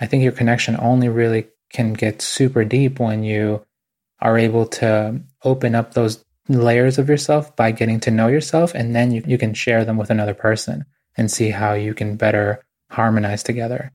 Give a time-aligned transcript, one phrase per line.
[0.00, 3.64] I think your connection only really can get super deep when you
[4.20, 8.96] are able to open up those layers of yourself by getting to know yourself and
[8.96, 10.84] then you, you can share them with another person
[11.16, 13.92] and see how you can better harmonize together.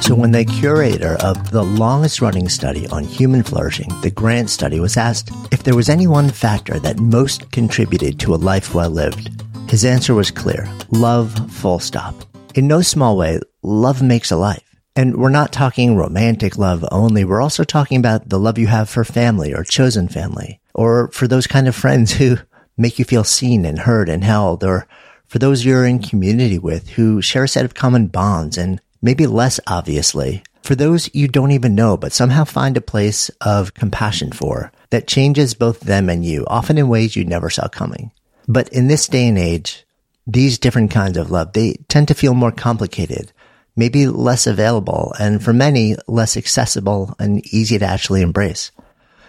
[0.00, 4.78] So, when the curator of the longest running study on human flourishing, the Grant study,
[4.78, 8.90] was asked if there was any one factor that most contributed to a life well
[8.90, 9.30] lived,
[9.70, 12.14] his answer was clear love, full stop.
[12.54, 14.62] In no small way, love makes a life.
[14.94, 17.24] And we're not talking romantic love only.
[17.24, 21.26] We're also talking about the love you have for family or chosen family, or for
[21.26, 22.36] those kind of friends who
[22.78, 24.86] make you feel seen and heard and held, or
[25.26, 29.26] for those you're in community with who share a set of common bonds and maybe
[29.26, 34.30] less obviously, for those you don't even know, but somehow find a place of compassion
[34.30, 38.12] for that changes both them and you, often in ways you never saw coming.
[38.46, 39.83] But in this day and age,
[40.26, 43.32] these different kinds of love, they tend to feel more complicated,
[43.76, 48.70] maybe less available, and for many, less accessible and easy to actually embrace.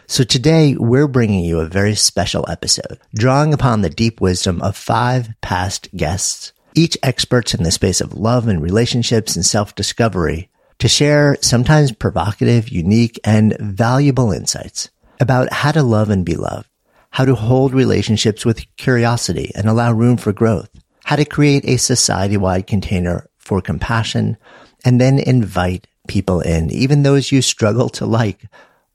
[0.07, 4.77] So today we're bringing you a very special episode, drawing upon the deep wisdom of
[4.77, 10.87] five past guests each experts in the space of love and relationships and self-discovery to
[10.87, 16.67] share sometimes provocative, unique, and valuable insights about how to love and be loved,
[17.11, 20.69] how to hold relationships with curiosity and allow room for growth,
[21.05, 24.37] how to create a society-wide container for compassion,
[24.83, 28.45] and then invite people in, even those you struggle to like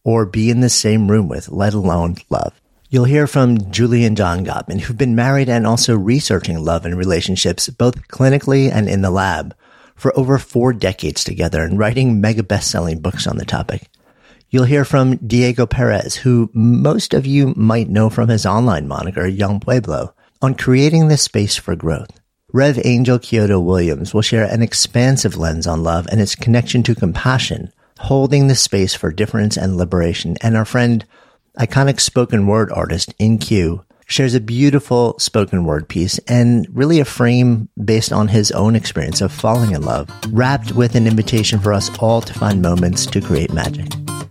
[0.03, 2.61] or be in the same room with, let alone love.
[2.89, 6.99] You'll hear from Julie and John Gottman, who've been married and also researching love and
[6.99, 9.55] relationships, both clinically and in the lab,
[9.95, 13.89] for over four decades together and writing mega best-selling books on the topic.
[14.49, 19.29] You'll hear from Diego Perez, who most of you might know from his online moniker,
[19.29, 22.21] Yung Pueblo, on creating the space for growth.
[22.53, 26.95] Rev Angel Kyodo Williams will share an expansive lens on love and its connection to
[26.95, 30.37] compassion, holding the space for difference and liberation.
[30.41, 31.05] And our friend
[31.59, 37.69] iconic spoken word artist In-Q, shares a beautiful spoken word piece and really a frame
[37.83, 41.97] based on his own experience of falling in love, wrapped with an invitation for us
[42.01, 43.87] all to find moments to create magic.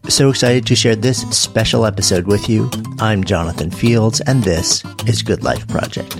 [0.09, 2.70] So excited to share this special episode with you.
[3.00, 6.20] I'm Jonathan Fields, and this is Good Life Project.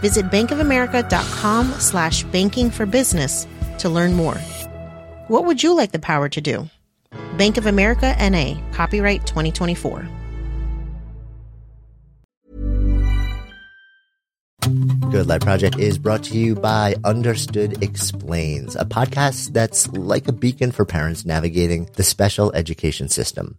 [0.00, 3.46] Visit bankofamerica.com slash banking for business
[3.78, 4.36] to learn more.
[5.28, 6.68] What would you like the power to do?
[7.36, 10.08] Bank of America NA, copyright 2024.
[15.10, 20.32] Good Life Project is brought to you by Understood Explains, a podcast that's like a
[20.32, 23.58] beacon for parents navigating the special education system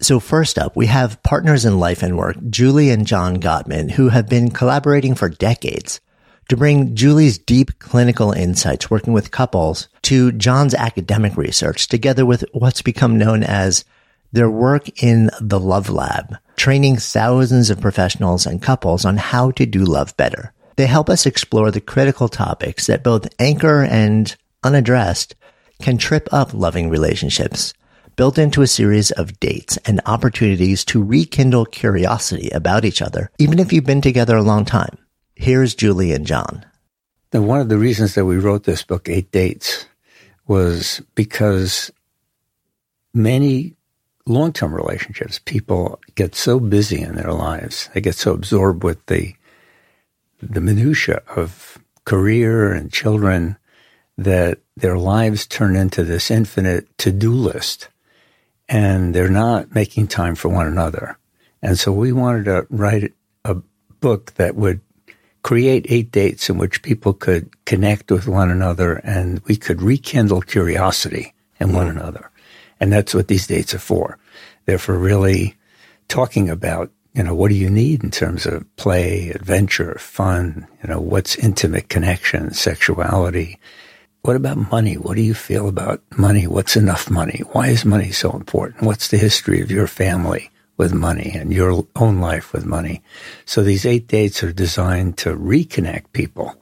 [0.00, 4.10] So first up, we have partners in life and work, Julie and John Gottman, who
[4.10, 6.00] have been collaborating for decades
[6.48, 12.44] to bring Julie's deep clinical insights working with couples to John's academic research together with
[12.52, 13.84] what's become known as
[14.32, 19.66] their work in the Love Lab, training thousands of professionals and couples on how to
[19.66, 20.52] do love better.
[20.76, 25.34] They help us explore the critical topics that both anchor and unaddressed
[25.80, 27.72] can trip up loving relationships,
[28.16, 33.58] built into a series of dates and opportunities to rekindle curiosity about each other, even
[33.58, 34.98] if you've been together a long time.
[35.34, 36.64] Here's Julie and John.
[37.32, 39.86] Now, one of the reasons that we wrote this book, Eight Dates,
[40.46, 41.90] was because
[43.12, 43.76] many
[44.26, 49.04] long term relationships, people get so busy in their lives, they get so absorbed with
[49.06, 49.34] the
[50.42, 53.56] the minutia of career and children
[54.18, 57.88] that their lives turn into this infinite to-do list
[58.68, 61.18] and they're not making time for one another.
[61.62, 63.12] And so we wanted to write
[63.44, 63.56] a
[64.00, 64.80] book that would
[65.42, 70.40] create eight dates in which people could connect with one another and we could rekindle
[70.40, 72.30] curiosity in one another.
[72.80, 74.18] And that's what these dates are for.
[74.64, 75.54] They're for really
[76.08, 80.88] talking about, you know, what do you need in terms of play, adventure, fun, you
[80.88, 83.58] know, what's intimate connection, sexuality.
[84.26, 84.94] What about money?
[84.96, 86.48] What do you feel about money?
[86.48, 87.42] What's enough money?
[87.52, 88.82] Why is money so important?
[88.82, 90.50] What's the history of your family?
[90.76, 93.02] with money and your own life with money.
[93.46, 96.54] So these eight dates are designed to reconnect people.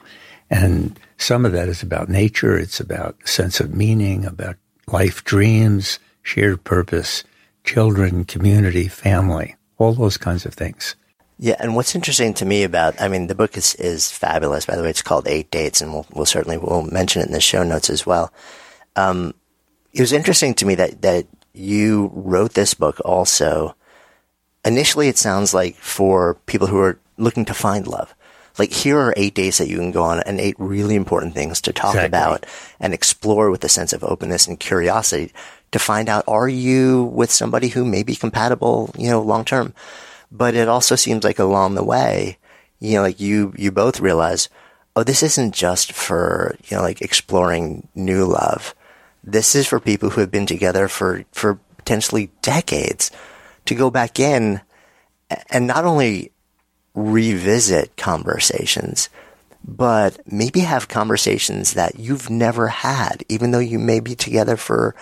[0.49, 2.57] And some of that is about nature.
[2.57, 4.55] It's about sense of meaning, about
[4.87, 7.25] life dreams, shared purpose,
[7.65, 10.95] children, community, family, all those kinds of things.
[11.39, 14.67] Yeah, and what's interesting to me about, I mean, the book is, is fabulous.
[14.67, 17.33] By the way, it's called Eight Dates, and we'll, we'll certainly we'll mention it in
[17.33, 18.33] the show notes as well.
[18.95, 19.35] Um,
[19.93, 23.77] it was interesting to me that that you wrote this book also
[24.65, 28.15] initially it sounds like for people who are looking to find love.
[28.59, 31.61] Like here are eight days that you can go on and eight really important things
[31.63, 32.07] to talk exactly.
[32.07, 32.47] about
[32.79, 35.33] and explore with a sense of openness and curiosity
[35.73, 39.75] to find out are you with somebody who may be compatible, you know, long term.
[40.37, 42.39] But it also seems like along the way,
[42.81, 44.49] you know, like you you both realize,
[44.97, 48.75] oh, this isn't just for, you know, like exploring new love.
[49.23, 53.13] This is for people who have been together for for potentially decades
[53.67, 54.61] to go back in
[55.51, 56.33] and not only
[56.95, 59.09] revisit conversations,
[59.65, 64.95] but maybe have conversations that you've never had, even though you may be together for,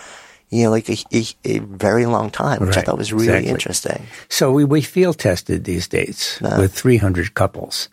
[0.53, 2.79] you know, like a, a, a very long time, which right.
[2.79, 3.49] I thought was really exactly.
[3.49, 4.07] interesting.
[4.29, 7.89] So we, we field tested these dates uh, with 300 couples.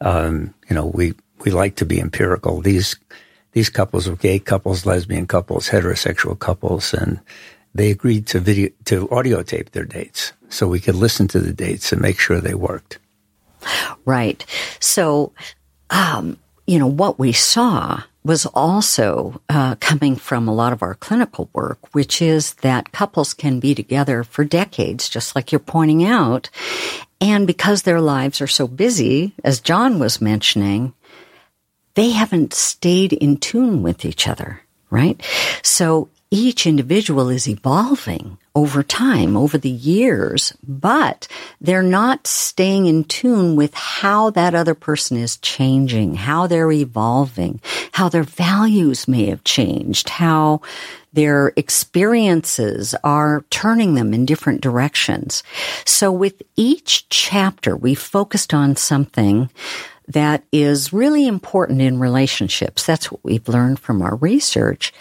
[0.00, 1.14] Um, you know, we,
[1.44, 2.60] we like to be empirical.
[2.60, 2.96] These,
[3.52, 7.18] these couples were gay couples, lesbian couples, heterosexual couples, and
[7.74, 11.54] they agreed to video to audio tape their dates so we could listen to the
[11.54, 12.98] dates and make sure they worked.
[14.04, 14.44] Right.
[14.80, 15.32] So,
[15.88, 20.94] um, you know, what we saw was also uh, coming from a lot of our
[20.94, 26.04] clinical work, which is that couples can be together for decades, just like you're pointing
[26.04, 26.48] out.
[27.20, 30.94] And because their lives are so busy, as John was mentioning,
[31.94, 35.20] they haven't stayed in tune with each other, right?
[35.62, 41.28] So each individual is evolving over time, over the years, but
[41.60, 47.60] they're not staying in tune with how that other person is changing, how they're evolving,
[47.92, 50.62] how their values may have changed, how
[51.12, 55.42] their experiences are turning them in different directions.
[55.84, 59.50] So with each chapter, we focused on something
[60.08, 62.86] that is really important in relationships.
[62.86, 64.94] That's what we've learned from our research.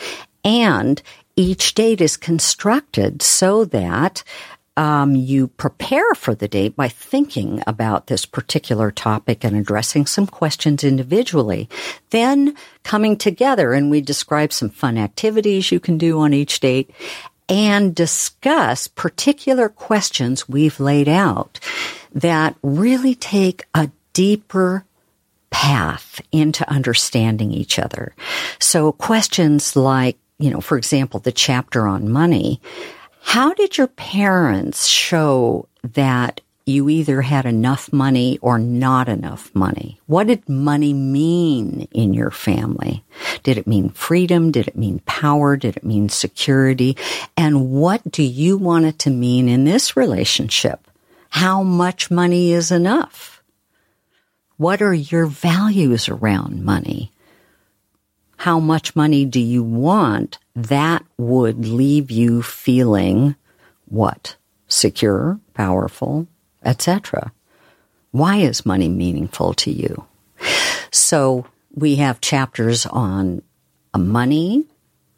[0.43, 1.01] And
[1.35, 4.23] each date is constructed so that
[4.77, 10.25] um, you prepare for the date by thinking about this particular topic and addressing some
[10.25, 11.69] questions individually.
[12.09, 16.89] Then coming together and we describe some fun activities you can do on each date
[17.49, 21.59] and discuss particular questions we've laid out
[22.13, 24.85] that really take a deeper
[25.49, 28.15] path into understanding each other.
[28.57, 32.59] So questions like you know, for example, the chapter on money,
[33.21, 39.99] how did your parents show that you either had enough money or not enough money?
[40.07, 43.03] What did money mean in your family?
[43.43, 44.51] Did it mean freedom?
[44.51, 45.57] Did it mean power?
[45.57, 46.97] Did it mean security?
[47.37, 50.87] And what do you want it to mean in this relationship?
[51.29, 53.41] How much money is enough?
[54.57, 57.11] What are your values around money?
[58.41, 63.35] How much money do you want, that would leave you feeling
[63.85, 64.35] what?
[64.67, 66.25] secure, powerful,
[66.63, 67.31] etc.
[68.09, 70.05] Why is money meaningful to you?
[70.91, 71.45] So
[71.75, 73.43] we have chapters on
[73.95, 74.65] money,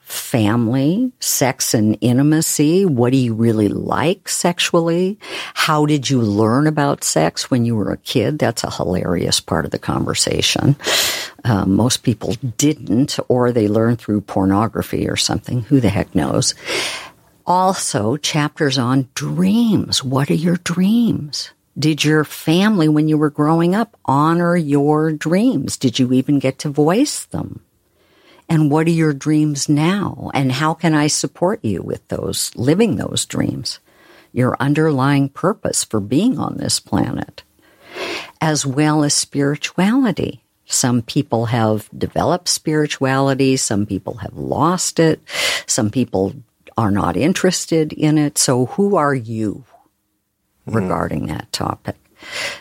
[0.03, 2.85] family, sex and intimacy.
[2.85, 5.17] What do you really like sexually?
[5.53, 8.37] How did you learn about sex when you were a kid?
[8.37, 10.75] That's a hilarious part of the conversation.
[11.43, 15.61] Uh, most people didn't, or they learned through pornography or something.
[15.63, 16.53] Who the heck knows?
[17.45, 20.03] Also, chapters on dreams.
[20.03, 21.51] What are your dreams?
[21.77, 25.75] Did your family, when you were growing up, honor your dreams?
[25.75, 27.61] Did you even get to voice them?
[28.53, 30.29] And what are your dreams now?
[30.31, 33.79] And how can I support you with those, living those dreams?
[34.31, 37.41] Your underlying purpose for being on this planet,
[38.39, 40.43] as well as spirituality.
[40.67, 43.57] Some people have developed spirituality.
[43.57, 45.19] Some people have lost it.
[45.65, 46.35] Some people
[46.77, 48.37] are not interested in it.
[48.37, 49.63] So who are you
[50.67, 51.29] regarding mm.
[51.29, 51.95] that topic?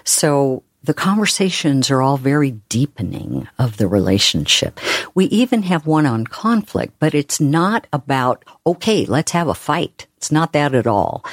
[0.04, 4.80] So the conversations are all very deepening of the relationship.
[5.14, 10.06] We even have one on conflict, but it's not about, okay, let's have a fight.
[10.16, 11.24] It's not that at all.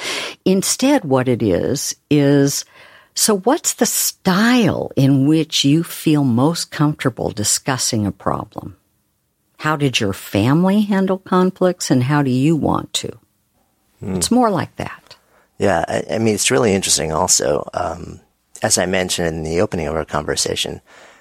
[0.44, 2.64] Instead, what it is, is,
[3.14, 8.76] so what's the style in which you feel most comfortable discussing a problem?
[9.58, 13.18] How did your family handle conflicts and how do you want to?
[14.02, 14.16] Mm.
[14.16, 15.16] It's more like that.
[15.58, 15.84] Yeah.
[15.86, 17.68] I, I, mean, it's really interesting also.
[17.74, 18.20] Um,
[18.62, 20.80] as I mentioned in the opening of our conversation,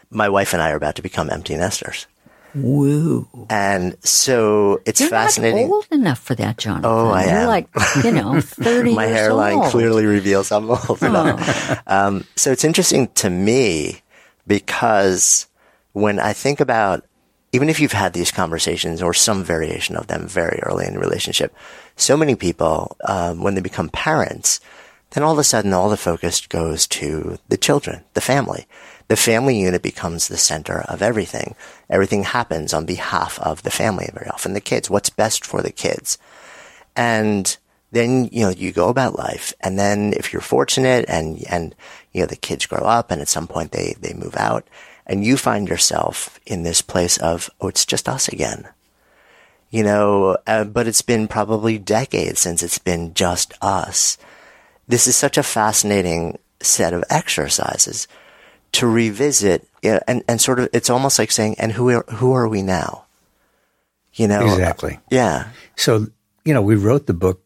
[0.10, 2.08] my wife and I are about to become empty nesters.
[2.56, 3.28] Woo.
[3.50, 5.68] And so it's You're fascinating.
[5.68, 6.82] Not old enough for that, John.
[6.84, 7.48] Oh, I You're am.
[7.48, 7.68] like,
[8.04, 9.66] you know, 30 My hairline old.
[9.72, 11.40] clearly reveals I'm old enough.
[11.70, 11.76] Oh.
[11.88, 14.02] Um, so it's interesting to me
[14.48, 15.48] because
[15.94, 17.06] when I think about,
[17.52, 21.00] even if you've had these conversations or some variation of them very early in the
[21.00, 21.54] relationship,
[21.96, 24.60] so many people, um, when they become parents,
[25.12, 28.68] then all of a sudden all the focus goes to the children, the family.
[29.08, 31.56] The family unit becomes the center of everything.
[31.90, 34.90] Everything happens on behalf of the family, very often the kids.
[34.90, 36.20] What's best for the kids?
[36.96, 37.58] And
[37.92, 39.54] then, you know, you go about life.
[39.62, 41.74] And then if you're fortunate and, and,
[42.14, 44.68] you know, the kids grow up and at some point they, they move out
[45.08, 48.68] and you find yourself in this place of, oh, it's just us again.
[49.72, 54.20] You know, uh, but it's been probably decades since it's been just us
[54.90, 58.08] this is such a fascinating set of exercises
[58.74, 62.48] to revisit and, and sort of it's almost like saying and who are, who are
[62.50, 63.06] we now?
[64.14, 64.42] You know?
[64.42, 65.00] Exactly.
[65.10, 65.48] Yeah.
[65.78, 66.08] So
[66.44, 67.42] you know we wrote the book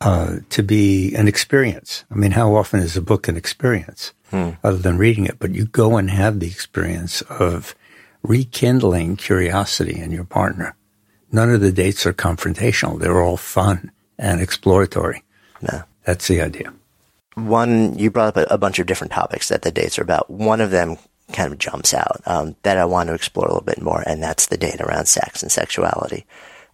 [0.00, 2.04] uh, to be an experience.
[2.10, 4.50] I mean how often is a book an experience hmm.
[4.62, 5.38] other than reading it?
[5.38, 7.74] But you go and have the experience of
[8.22, 10.74] rekindling curiosity in your partner.
[11.30, 12.98] None of the dates are confrontational.
[12.98, 15.22] They're all fun and exploratory.
[15.60, 15.82] No.
[16.04, 16.72] that's the idea
[17.46, 20.30] one, you brought up a, a, bunch of different topics that the dates are about.
[20.30, 20.96] One of them
[21.32, 24.22] kind of jumps out um, that I want to explore a little bit more, and
[24.22, 26.26] that's the date around sex and sexuality,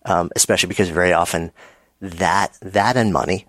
[0.05, 1.53] um, especially because very often
[2.01, 3.47] that that and money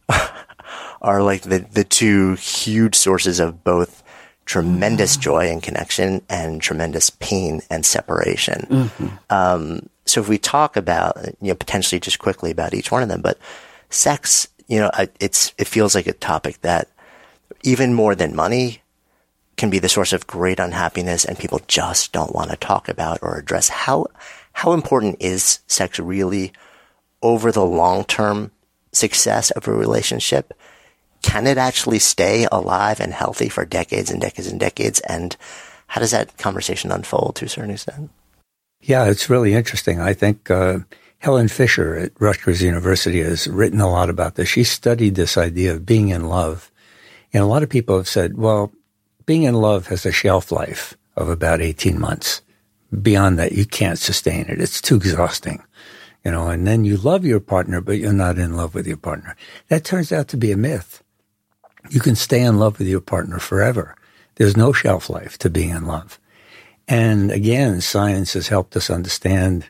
[1.02, 4.04] are like the the two huge sources of both
[4.46, 8.68] tremendous joy and connection and tremendous pain and separation.
[8.70, 9.08] Mm-hmm.
[9.30, 13.10] Um, so if we talk about you know potentially just quickly about each one of
[13.10, 13.38] them, but
[13.90, 16.90] sex, you know, it's it feels like a topic that
[17.64, 18.82] even more than money,
[19.58, 23.20] can be the source of great unhappiness and people just don't want to talk about
[23.22, 24.06] or address how
[24.54, 26.54] how important is sex really
[27.22, 28.52] over the long term
[28.94, 30.54] success of a relationship?
[31.22, 35.00] Can it actually stay alive and healthy for decades and decades and decades?
[35.02, 35.36] And
[35.88, 38.12] how does that conversation unfold to a certain extent?
[38.82, 40.00] Yeah, it's really interesting.
[40.00, 40.80] I think uh,
[41.18, 44.48] Helen Fisher at Rutgers University has written a lot about this.
[44.48, 46.72] She studied this idea of being in love
[47.36, 48.72] and a lot of people have said, well,
[49.26, 52.42] being in love has a shelf life of about 18 months.
[53.02, 54.62] Beyond that, you can't sustain it.
[54.62, 55.62] It's too exhausting.
[56.24, 58.96] You know, and then you love your partner, but you're not in love with your
[58.96, 59.36] partner.
[59.68, 61.04] That turns out to be a myth.
[61.90, 63.98] You can stay in love with your partner forever.
[64.36, 66.18] There's no shelf life to being in love.
[66.88, 69.66] And again, science has helped us understand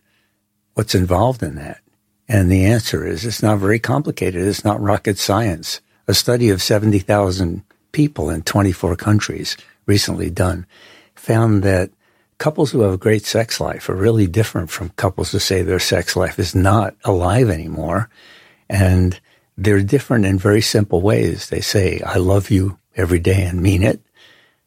[0.76, 1.80] what's involved in that.
[2.28, 4.46] And the answer is it's not very complicated.
[4.46, 10.66] It's not rocket science a study of 70,000 people in 24 countries recently done
[11.16, 11.92] found that
[12.38, 15.80] couples who have a great sex life are really different from couples who say their
[15.80, 18.10] sex life is not alive anymore.
[18.70, 19.20] And
[19.58, 21.50] they're different in very simple ways.
[21.50, 24.02] They say, I love you every day and mean it.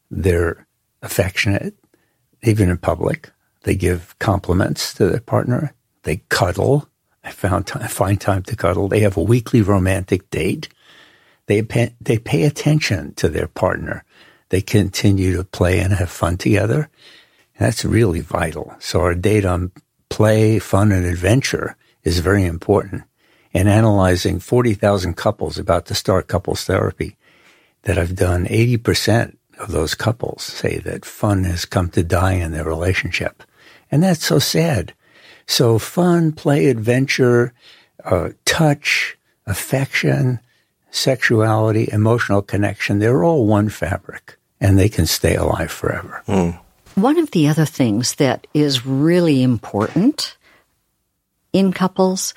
[0.09, 0.65] They're
[1.01, 1.75] affectionate,
[2.41, 3.29] even in public.
[3.63, 5.73] They give compliments to their partner.
[6.03, 6.87] They cuddle.
[7.23, 8.87] I found time, find time to cuddle.
[8.87, 10.69] They have a weekly romantic date.
[11.49, 14.05] They pay, they pay attention to their partner.
[14.49, 16.89] They continue to play and have fun together.
[17.57, 18.75] That's really vital.
[18.77, 19.71] So our date on
[20.09, 23.01] play, fun, and adventure is very important.
[23.51, 27.17] In analyzing 40,000 couples about to start couples therapy,
[27.81, 32.51] that I've done 80% of those couples say that fun has come to die in
[32.51, 33.41] their relationship.
[33.89, 34.93] And that's so sad.
[35.47, 37.53] So fun, play, adventure,
[38.05, 40.41] uh, touch, affection,
[40.91, 46.23] sexuality, emotional connection, they're all one fabric and they can stay alive forever.
[46.27, 46.59] Mm.
[46.95, 50.35] One of the other things that is really important
[51.53, 52.33] in couples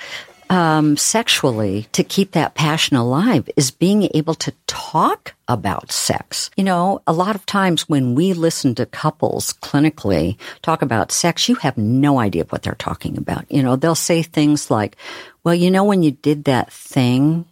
[0.53, 6.51] um, sexually to keep that passion alive is being able to talk about sex.
[6.57, 11.49] You know, a lot of times when we listen to couples clinically talk about sex,
[11.49, 13.51] you have no idea what they're talking about.
[13.51, 14.97] You know, they'll say things like,
[15.43, 17.47] well, you know, when you did that thing,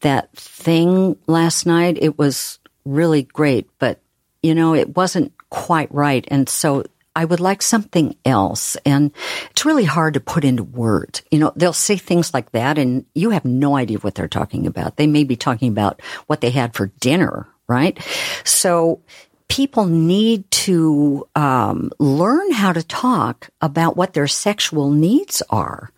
[0.00, 4.00] that thing last night, it was really great, but
[4.42, 6.24] you know, it wasn't quite right.
[6.28, 6.84] And so
[7.16, 8.76] I would like something else.
[8.84, 9.10] And
[9.50, 11.22] it's really hard to put into words.
[11.30, 14.66] You know, they'll say things like that and you have no idea what they're talking
[14.66, 14.96] about.
[14.96, 17.98] They may be talking about what they had for dinner, right?
[18.44, 19.00] So
[19.48, 25.90] people need to um, learn how to talk about what their sexual needs are.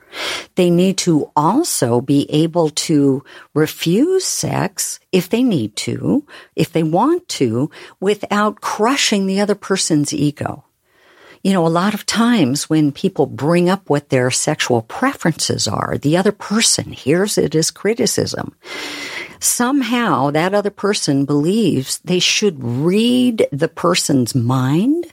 [0.55, 3.25] They need to also be able to
[3.55, 10.13] refuse sex if they need to, if they want to, without crushing the other person's
[10.13, 10.65] ego.
[11.43, 15.97] You know, a lot of times when people bring up what their sexual preferences are,
[15.97, 18.57] the other person hears it as criticism.
[19.39, 25.07] Somehow that other person believes they should read the person's mind,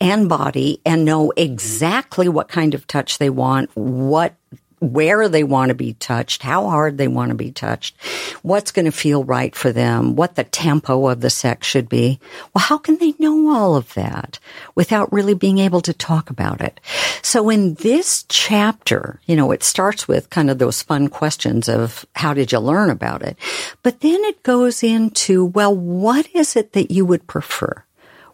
[0.00, 4.34] and body and know exactly what kind of touch they want, what
[4.80, 7.96] where they want to be touched, how hard they want to be touched,
[8.42, 12.20] what's going to feel right for them, what the tempo of the sex should be.
[12.54, 14.38] Well, how can they know all of that
[14.74, 16.80] without really being able to talk about it?
[17.22, 22.06] So in this chapter, you know, it starts with kind of those fun questions of
[22.14, 23.36] how did you learn about it?
[23.82, 27.84] But then it goes into, well, what is it that you would prefer?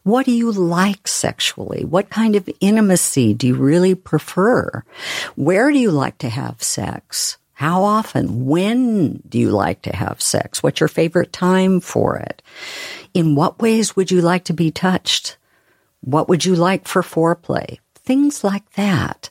[0.04, 1.82] What do you like sexually?
[1.86, 4.84] What kind of intimacy do you really prefer?
[5.34, 7.38] Where do you like to have sex?
[7.54, 8.44] How often?
[8.44, 10.62] When do you like to have sex?
[10.62, 12.42] What's your favorite time for it?
[13.14, 15.38] In what ways would you like to be touched?
[16.02, 17.78] What would you like for foreplay?
[17.94, 19.30] Things like that.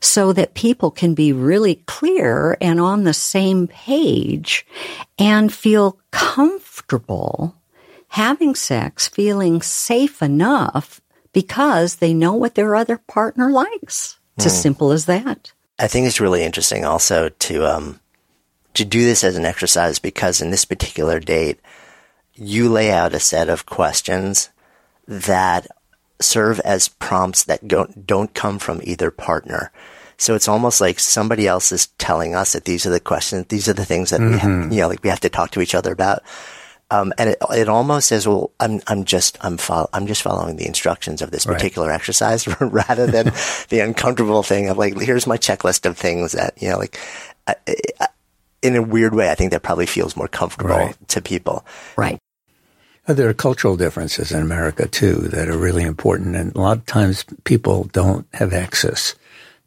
[0.00, 4.66] So that people can be really clear and on the same page
[5.20, 7.54] and feel comfortable
[8.10, 11.00] having sex feeling safe enough
[11.32, 14.18] because they know what their other partner likes.
[14.36, 14.46] It's mm.
[14.46, 14.62] as hmm.
[14.62, 15.52] simple as that.
[15.78, 18.00] I think it's really interesting also to um,
[18.74, 21.60] to do this as an exercise because in this particular date,
[22.34, 24.50] you lay out a set of questions
[25.06, 25.66] that
[26.20, 29.70] serve as prompts that don't don't come from either partner.
[30.16, 33.68] So it's almost like somebody else is telling us that these are the questions, these
[33.68, 34.32] are the things that mm-hmm.
[34.32, 36.22] we have, you know, like we have to talk to each other about.
[36.90, 40.56] Um, and it, it almost says, well, I'm, I'm just, I'm, fo- I'm just following
[40.56, 41.94] the instructions of this particular right.
[41.94, 43.26] exercise rather than
[43.68, 46.98] the uncomfortable thing of like, here's my checklist of things that, you know, like,
[47.46, 47.54] I,
[48.00, 48.08] I,
[48.62, 51.08] in a weird way, I think that probably feels more comfortable right.
[51.08, 51.64] to people.
[51.96, 52.18] Right.
[53.06, 56.36] Uh, there are cultural differences in America too that are really important.
[56.36, 59.14] And a lot of times people don't have access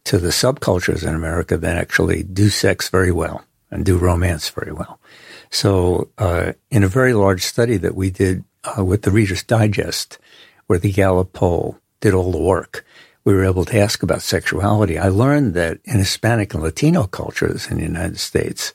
[0.05, 4.71] to the subcultures in America that actually do sex very well and do romance very
[4.71, 4.99] well.
[5.49, 10.17] So, uh, in a very large study that we did uh, with the Reader's Digest,
[10.67, 12.85] where the Gallup poll did all the work,
[13.23, 14.97] we were able to ask about sexuality.
[14.97, 18.73] I learned that in Hispanic and Latino cultures in the United States,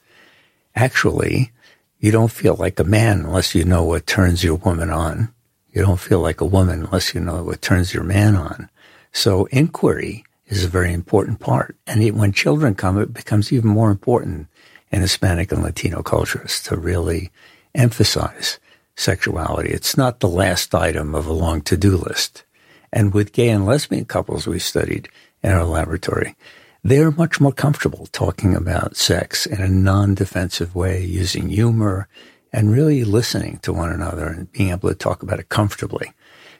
[0.74, 1.52] actually,
[1.98, 5.32] you don't feel like a man unless you know what turns your woman on.
[5.72, 8.70] You don't feel like a woman unless you know what turns your man on.
[9.12, 11.76] So inquiry is a very important part.
[11.86, 14.48] And when children come, it becomes even more important
[14.90, 17.30] in Hispanic and Latino cultures to really
[17.74, 18.58] emphasize
[18.96, 19.70] sexuality.
[19.70, 22.44] It's not the last item of a long to-do list.
[22.92, 25.08] And with gay and lesbian couples we studied
[25.42, 26.34] in our laboratory,
[26.82, 32.08] they're much more comfortable talking about sex in a non-defensive way, using humor
[32.52, 36.12] and really listening to one another and being able to talk about it comfortably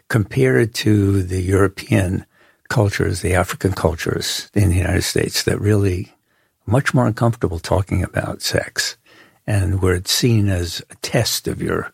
[0.09, 2.27] compared to the European
[2.69, 6.13] cultures, the African cultures in the United States that really
[6.69, 8.97] much more uncomfortable talking about sex
[9.47, 11.93] and where it's seen as a test of your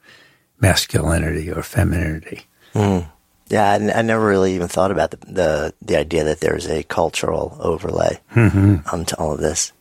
[0.60, 2.42] masculinity or femininity.
[2.74, 3.06] Mm.
[3.48, 6.82] Yeah, I, I, never really even thought about the, the, the idea that there's a
[6.82, 8.76] cultural overlay mm-hmm.
[8.92, 9.72] um, to all of this.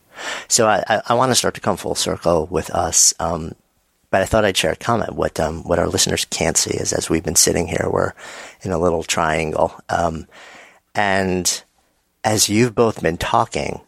[0.48, 3.14] So I, I, I, want to start to come full circle with us.
[3.20, 3.56] Um,
[4.12, 5.16] but I thought I'd share a comment.
[5.16, 8.14] What um, what our listeners can't see is as we've been sitting here, we're
[8.62, 10.28] in a little triangle, um,
[10.94, 11.64] and
[12.24, 13.82] as you've both been talking,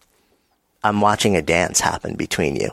[0.85, 2.69] I'm watching a dance happen between you,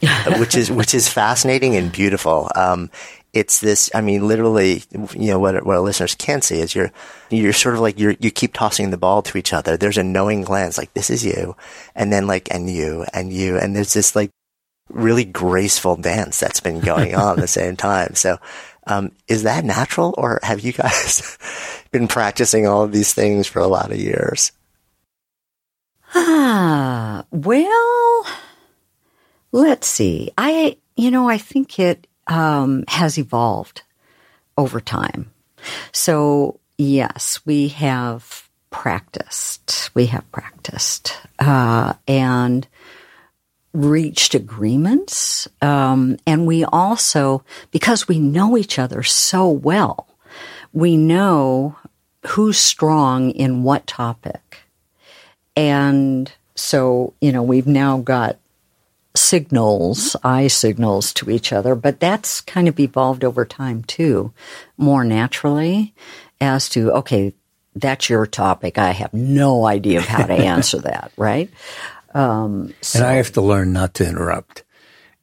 [0.38, 2.50] which is which is fascinating and beautiful.
[2.56, 2.90] Um,
[3.32, 3.88] it's this.
[3.94, 6.90] I mean, literally, you know, what what our listeners can't see is you're
[7.30, 9.76] you're sort of like you you keep tossing the ball to each other.
[9.76, 11.56] There's a knowing glance, like this is you,
[11.94, 14.30] and then like and you and you, and there's this like
[14.90, 18.16] really graceful dance that's been going on at the same time.
[18.16, 18.38] So,
[18.88, 21.38] um, is that natural, or have you guys
[21.92, 24.50] been practicing all of these things for a lot of years?
[26.14, 28.26] Ah, well,
[29.50, 30.30] let's see.
[30.36, 33.82] I, you know, I think it um, has evolved
[34.58, 35.30] over time.
[35.92, 39.90] So, yes, we have practiced.
[39.94, 41.16] We have practiced.
[41.38, 42.66] Uh, and
[43.72, 45.48] reached agreements.
[45.60, 50.08] Um, and we also, because we know each other so well,
[50.72, 51.76] we know
[52.28, 54.61] who's strong in what topic.
[55.56, 58.38] And so, you know, we've now got
[59.14, 64.32] signals, eye signals to each other, but that's kind of evolved over time too,
[64.76, 65.94] more naturally
[66.40, 67.34] as to, okay,
[67.74, 68.78] that's your topic.
[68.78, 71.50] I have no idea of how to answer that, right?
[72.14, 72.98] Um, so.
[72.98, 74.64] And I have to learn not to interrupt.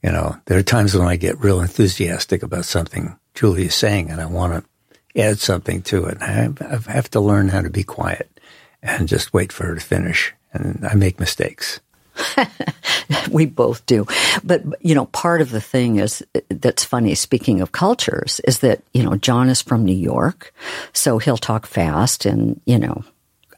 [0.04, 4.10] You know, there are times when I get real enthusiastic about something Julie is saying
[4.10, 6.22] and I want to add something to it.
[6.22, 6.50] I
[6.88, 8.39] have to learn how to be quiet
[8.82, 10.34] and just wait for her to finish.
[10.54, 11.80] And I make mistakes.
[13.32, 14.06] we both do.
[14.44, 18.82] But, you know, part of the thing is that's funny, speaking of cultures, is that,
[18.94, 20.54] you know, John is from New York,
[20.94, 23.04] so he'll talk fast and, you know,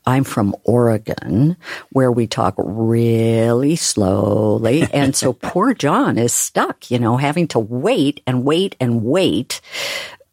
[0.05, 1.57] I'm from Oregon,
[1.91, 4.87] where we talk really slowly.
[4.93, 9.61] And so poor John is stuck, you know, having to wait and wait and wait,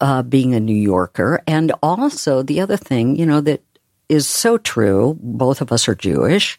[0.00, 1.42] uh, being a New Yorker.
[1.46, 3.62] And also the other thing, you know, that
[4.08, 6.56] is so true, both of us are Jewish,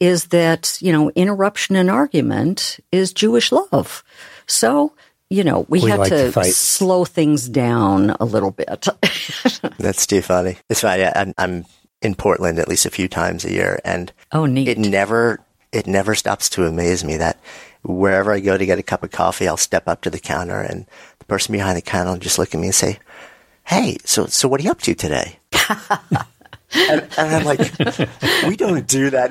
[0.00, 4.02] is that, you know, interruption and argument is Jewish love.
[4.46, 4.92] So,
[5.30, 8.88] you know, we, we had like to, to slow things down a little bit.
[9.78, 10.58] That's too funny.
[10.68, 11.04] It's funny.
[11.04, 11.64] I'm, I'm
[12.02, 14.68] in Portland at least a few times a year, and oh, neat.
[14.68, 15.40] It never
[15.72, 17.38] it never stops to amaze me that
[17.82, 20.60] wherever I go to get a cup of coffee, I'll step up to the counter,
[20.60, 20.86] and
[21.18, 22.98] the person behind the counter will just look at me and say,
[23.64, 25.38] "Hey, so so what are you up to today?"
[26.74, 27.60] And, and, I'm like,
[28.46, 29.30] we don't do that.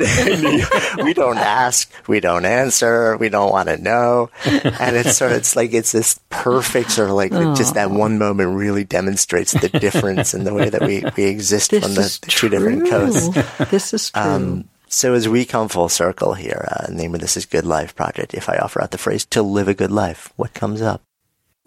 [1.03, 4.31] we don't ask, we don't answer, we don't want to know.
[4.43, 7.55] And it's sort of, it's like, it's this perfect sort of like, Aww.
[7.55, 11.71] just that one moment really demonstrates the difference in the way that we, we exist
[11.71, 13.29] this from the, the two different coasts.
[13.69, 14.21] This is true.
[14.21, 17.65] Um, so as we come full circle here, uh, the name of this is Good
[17.65, 18.33] Life Project.
[18.33, 21.03] If I offer out the phrase to live a good life, what comes up?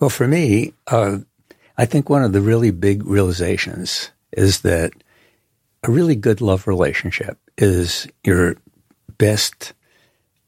[0.01, 1.19] Well, for me, uh,
[1.77, 4.93] I think one of the really big realizations is that
[5.83, 8.57] a really good love relationship is your
[9.19, 9.73] best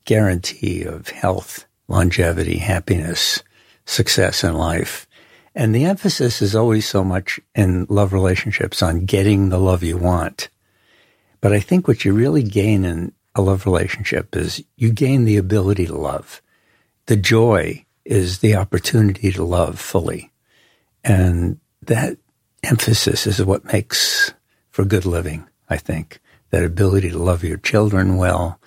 [0.05, 3.43] guarantee of health, longevity, happiness,
[3.87, 5.07] success in life.
[5.55, 9.97] And the emphasis is always so much in love relationships on getting the love you
[9.97, 10.49] want.
[11.41, 15.37] But I think what you really gain in a love relationship is you gain the
[15.37, 16.41] ability to love.
[17.07, 20.31] The joy is the opportunity to love fully.
[21.05, 22.17] And that
[22.63, 24.33] emphasis is what makes
[24.73, 26.19] for good living, I think.
[26.51, 28.59] That ability to love your children well,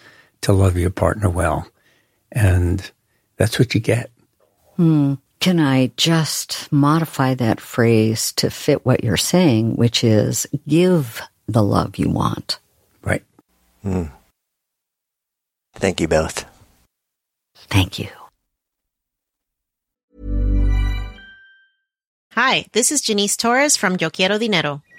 [0.41, 1.67] to love your partner well.
[2.31, 2.89] And
[3.37, 4.09] that's what you get.
[4.77, 5.15] Hmm.
[5.39, 11.61] Can I just modify that phrase to fit what you're saying, which is give the
[11.61, 12.57] love you want?
[13.03, 13.23] Right.
[13.83, 14.05] Hmm.
[15.75, 16.45] Thank you both.
[17.67, 18.07] Thank you.
[22.31, 24.81] Hi, this is Janice Torres from Yo Quiero Dinero.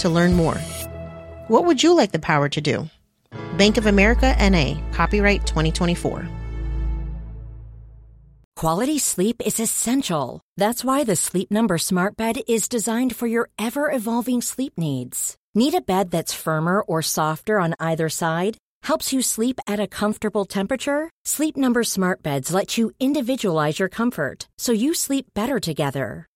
[0.00, 0.56] to learn more.
[1.48, 2.88] What would you like the power to do?
[3.56, 6.28] Bank of America NA, copyright 2024.
[8.56, 10.40] Quality sleep is essential.
[10.56, 15.36] That's why the Sleep Number Smart Bed is designed for your ever evolving sleep needs.
[15.54, 18.56] Need a bed that's firmer or softer on either side?
[18.86, 21.10] helps you sleep at a comfortable temperature?
[21.24, 26.26] Sleep Number Smart Beds let you individualize your comfort so you sleep better together.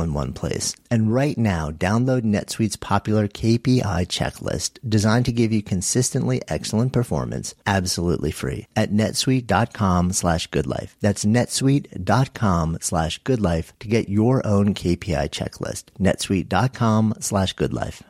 [0.00, 0.74] in one place.
[0.90, 7.54] And right now, download NetSuite's popular KPI checklist designed to give you consistently excellent performance
[7.66, 10.90] absolutely free at netsuite.com slash goodlife.
[11.00, 15.84] That's netsuite.com slash goodlife to get your own KPI checklist.
[15.98, 18.02] netsuite.com slash goodlife.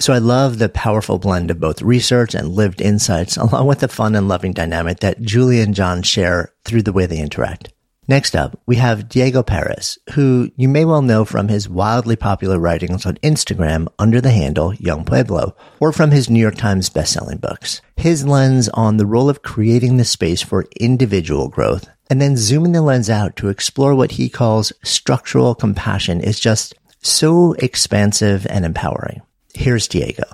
[0.00, 3.88] So I love the powerful blend of both research and lived insights, along with the
[3.88, 7.72] fun and loving dynamic that Julie and John share through the way they interact.
[8.10, 12.58] Next up, we have Diego Perez, who you may well know from his wildly popular
[12.58, 17.38] writings on Instagram under the handle Yung Pueblo, or from his New York Times bestselling
[17.38, 17.82] books.
[17.98, 22.72] His lens on the role of creating the space for individual growth, and then zooming
[22.72, 28.64] the lens out to explore what he calls structural compassion is just so expansive and
[28.64, 29.20] empowering.
[29.52, 30.24] Here's Diego.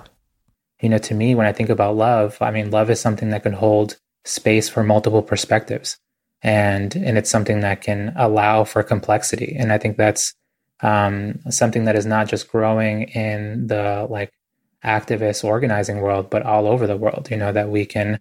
[0.81, 3.43] You know, to me, when I think about love, I mean, love is something that
[3.43, 5.97] can hold space for multiple perspectives
[6.41, 9.55] and and it's something that can allow for complexity.
[9.57, 10.33] And i think that's
[10.81, 14.31] um, something that is not just growing in the like
[14.83, 18.19] activist organizing world but all over the world you know that we can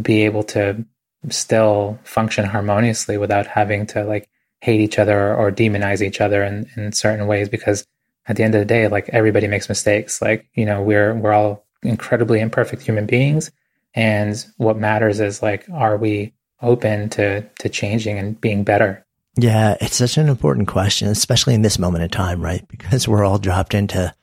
[0.00, 0.84] be able to
[1.30, 4.28] still function harmoniously without having to like
[4.60, 7.48] hate each other or demonize each other in, in certain ways.
[7.48, 7.86] Because
[8.26, 10.20] at the end of the day like everybody makes mistakes.
[10.20, 13.50] Like you know we're we're all incredibly imperfect human beings.
[13.94, 19.04] And what matters is like are we open to to changing and being better?
[19.38, 22.66] Yeah, it's such an important question, especially in this moment in time, right?
[22.76, 24.14] Because we're all dropped into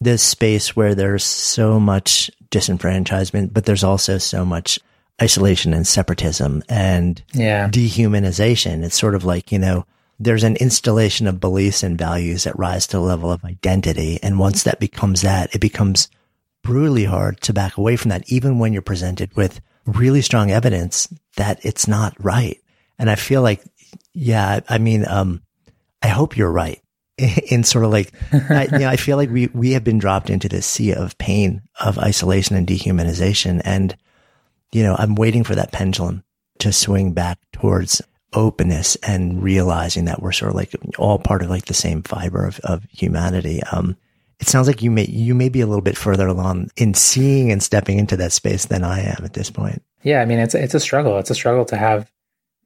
[0.00, 4.78] this space where there's so much disenfranchisement, but there's also so much
[5.22, 7.68] isolation and separatism and yeah.
[7.68, 8.82] dehumanization.
[8.82, 9.84] It's sort of like, you know,
[10.18, 14.18] there's an installation of beliefs and values that rise to the level of identity.
[14.22, 16.08] And once that becomes that, it becomes
[16.62, 21.08] brutally hard to back away from that, even when you're presented with really strong evidence
[21.36, 22.60] that it's not right.
[22.98, 23.62] And I feel like,
[24.12, 25.42] yeah, I mean, um,
[26.02, 26.80] I hope you're right
[27.18, 30.30] in sort of like, I, you know, I feel like we, we have been dropped
[30.30, 33.60] into this sea of pain, of isolation and dehumanization.
[33.64, 33.96] And,
[34.72, 36.24] you know, I'm waiting for that pendulum
[36.58, 41.50] to swing back towards openness and realizing that we're sort of like all part of
[41.50, 43.62] like the same fiber of, of humanity.
[43.72, 43.96] Um,
[44.40, 47.52] it sounds like you may you may be a little bit further along in seeing
[47.52, 49.82] and stepping into that space than I am at this point.
[50.02, 51.18] Yeah, I mean it's it's a struggle.
[51.18, 52.10] It's a struggle to have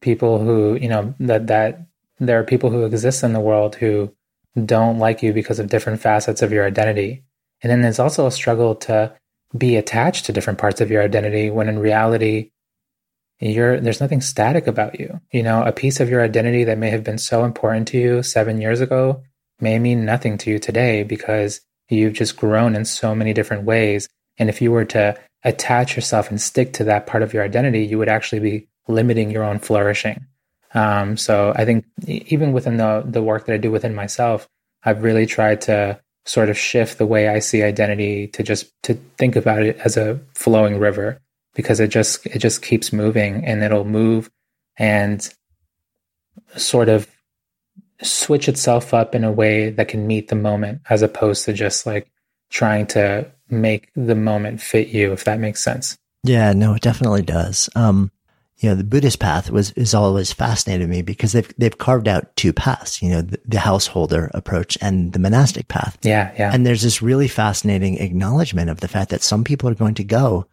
[0.01, 1.87] people who you know that that
[2.21, 4.15] there are people who exist in the world who
[4.65, 7.25] don't like you because of different facets of your identity.
[7.63, 9.13] And then there's also a struggle to
[9.57, 12.51] be attached to different parts of your identity when in reality,
[13.41, 15.21] you're, there's nothing static about you.
[15.33, 18.23] You know, a piece of your identity that may have been so important to you
[18.23, 19.23] seven years ago
[19.65, 24.09] may mean nothing to you today because you've just grown in so many different ways.
[24.39, 27.85] And if you were to attach yourself and stick to that part of your identity,
[27.85, 30.27] you would actually be limiting your own flourishing.
[30.75, 34.49] Um, so I think even within the the work that I do within myself,
[34.85, 38.95] I've really tried to sort of shift the way I see identity to just to
[39.19, 41.21] think about it as a flowing river
[41.55, 44.31] because it just it just keeps moving and it'll move
[44.77, 45.29] and
[46.57, 47.09] sort of
[48.03, 51.87] switch itself up in a way that can meet the moment as opposed to just
[51.87, 52.11] like
[52.51, 57.23] trying to make the moment fit you if that makes sense yeah no it definitely
[57.23, 58.11] does um
[58.59, 62.35] you know, the Buddhist path was, is always fascinated me because they've, they've carved out
[62.37, 65.99] two paths, you know, the, the, householder approach and the monastic path.
[66.03, 66.33] Yeah.
[66.39, 66.51] Yeah.
[66.53, 70.05] And there's this really fascinating acknowledgement of the fact that some people are going to
[70.05, 70.47] go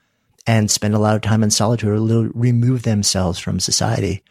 [0.48, 4.24] and spend a lot of time in solitude or remove themselves from society.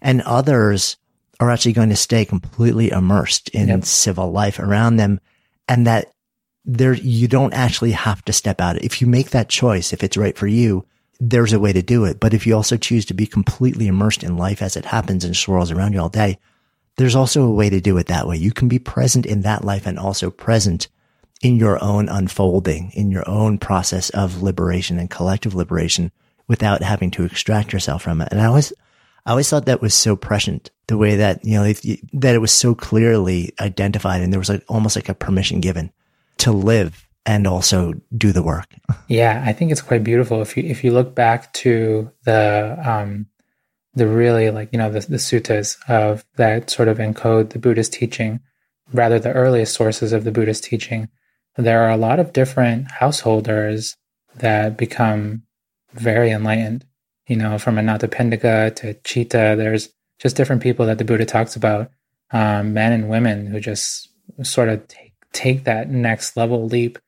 [0.00, 0.96] And others
[1.40, 3.84] are actually going to stay completely immersed in yep.
[3.84, 5.20] civil life around them.
[5.68, 6.12] And that
[6.64, 8.82] there, you don't actually have to step out.
[8.82, 10.84] If you make that choice, if it's right for you,
[11.20, 12.20] there's a way to do it.
[12.20, 15.36] But if you also choose to be completely immersed in life as it happens and
[15.36, 16.38] swirls around you all day,
[16.96, 18.36] there's also a way to do it that way.
[18.36, 20.88] You can be present in that life and also present
[21.42, 26.10] in your own unfolding, in your own process of liberation and collective liberation
[26.48, 28.28] without having to extract yourself from it.
[28.30, 28.72] And I always,
[29.26, 31.64] I always thought that was so prescient the way that, you know,
[32.12, 35.92] that it was so clearly identified and there was like almost like a permission given
[36.38, 38.66] to live and also do the work.
[39.08, 40.42] Yeah, I think it's quite beautiful.
[40.42, 43.26] If you if you look back to the um,
[43.94, 47.92] the really like you know the, the suttas of that sort of encode the Buddhist
[47.92, 48.40] teaching,
[48.92, 51.08] rather the earliest sources of the Buddhist teaching,
[51.56, 53.96] there are a lot of different householders
[54.36, 55.42] that become
[55.94, 56.84] very enlightened.
[57.26, 61.90] You know, from Anathapindika to Citta, there's just different people that the Buddha talks about,
[62.30, 64.08] um, men and women who just
[64.42, 66.98] sort of take, take that next level leap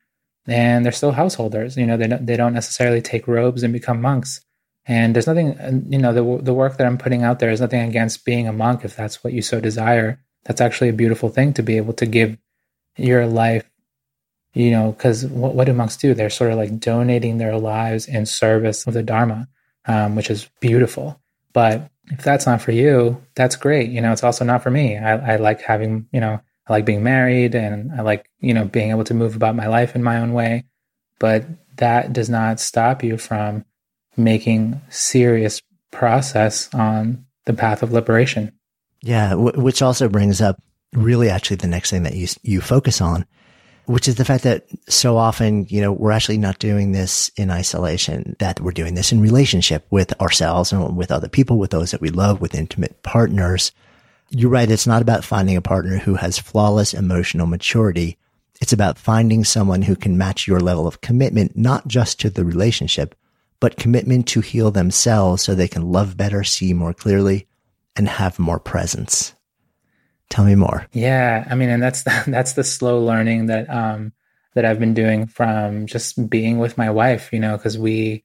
[0.47, 1.77] and they're still householders.
[1.77, 4.41] You know, they don't, they don't necessarily take robes and become monks.
[4.87, 7.87] And there's nothing, you know, the the work that I'm putting out there is nothing
[7.87, 10.19] against being a monk if that's what you so desire.
[10.45, 12.39] That's actually a beautiful thing to be able to give
[12.97, 13.69] your life,
[14.55, 16.15] you know, because what, what do monks do?
[16.15, 19.49] They're sort of like donating their lives in service of the Dharma,
[19.89, 21.21] um, which is beautiful.
[21.53, 23.91] But if that's not for you, that's great.
[23.91, 24.97] You know, it's also not for me.
[24.97, 28.65] I, I like having, you know, I like being married and I like, you know,
[28.65, 30.65] being able to move about my life in my own way.
[31.19, 31.45] But
[31.77, 33.65] that does not stop you from
[34.17, 38.53] making serious process on the path of liberation.
[39.03, 40.61] Yeah, w- which also brings up
[40.93, 43.25] really actually the next thing that you you focus on,
[43.89, 47.51] which is the fact that so often, you know, we're actually not doing this in
[47.51, 51.91] isolation, that we're doing this in relationship with ourselves and with other people, with those
[51.91, 53.73] that we love, with intimate partners.
[54.29, 54.71] You're right.
[54.71, 58.19] It's not about finding a partner who has flawless emotional maturity.
[58.61, 62.45] It's about finding someone who can match your level of commitment, not just to the
[62.45, 63.15] relationship,
[63.59, 67.47] but commitment to heal themselves so they can love better, see more clearly,
[67.97, 69.33] and have more presence.
[70.31, 70.87] Tell me more.
[70.93, 74.13] Yeah, I mean, and that's the, that's the slow learning that um
[74.55, 77.33] that I've been doing from just being with my wife.
[77.33, 78.25] You know, because we,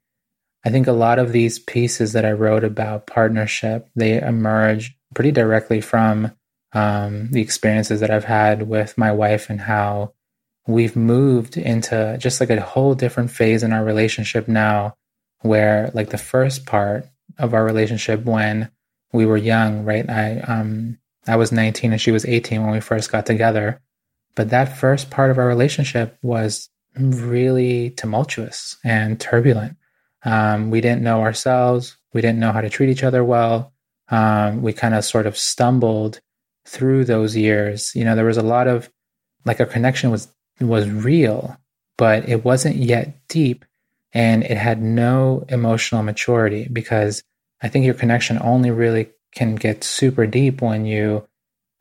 [0.65, 5.31] I think a lot of these pieces that I wrote about partnership they emerge pretty
[5.31, 6.31] directly from
[6.73, 10.13] um, the experiences that I've had with my wife and how
[10.67, 14.95] we've moved into just like a whole different phase in our relationship now,
[15.41, 17.05] where like the first part
[17.37, 18.71] of our relationship when
[19.11, 20.09] we were young, right?
[20.09, 23.81] I um I was 19 and she was 18 when we first got together.
[24.35, 29.77] But that first part of our relationship was really tumultuous and turbulent.
[30.25, 31.97] Um, we didn't know ourselves.
[32.13, 33.73] We didn't know how to treat each other well
[34.09, 36.19] um, we kind of sort of stumbled
[36.65, 37.95] through those years.
[37.95, 38.89] You know, there was a lot of
[39.45, 40.27] like our connection was
[40.61, 41.57] was real,
[41.97, 43.65] but it wasn't yet deep,
[44.13, 47.23] and it had no emotional maturity because
[47.61, 51.27] I think your connection only really can get super deep when you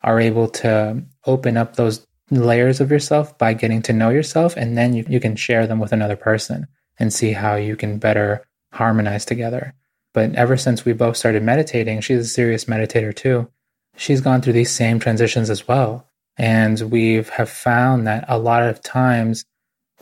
[0.01, 4.77] are able to open up those layers of yourself by getting to know yourself and
[4.77, 6.67] then you, you can share them with another person
[6.99, 9.73] and see how you can better harmonize together
[10.13, 13.49] but ever since we both started meditating, she's a serious meditator too.
[13.97, 16.07] She's gone through these same transitions as well.
[16.37, 19.45] And we've have found that a lot of times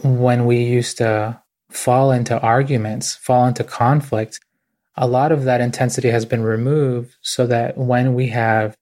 [0.04, 4.40] when we used to fall into arguments, fall into conflict,
[4.96, 8.76] a lot of that intensity has been removed so that when we have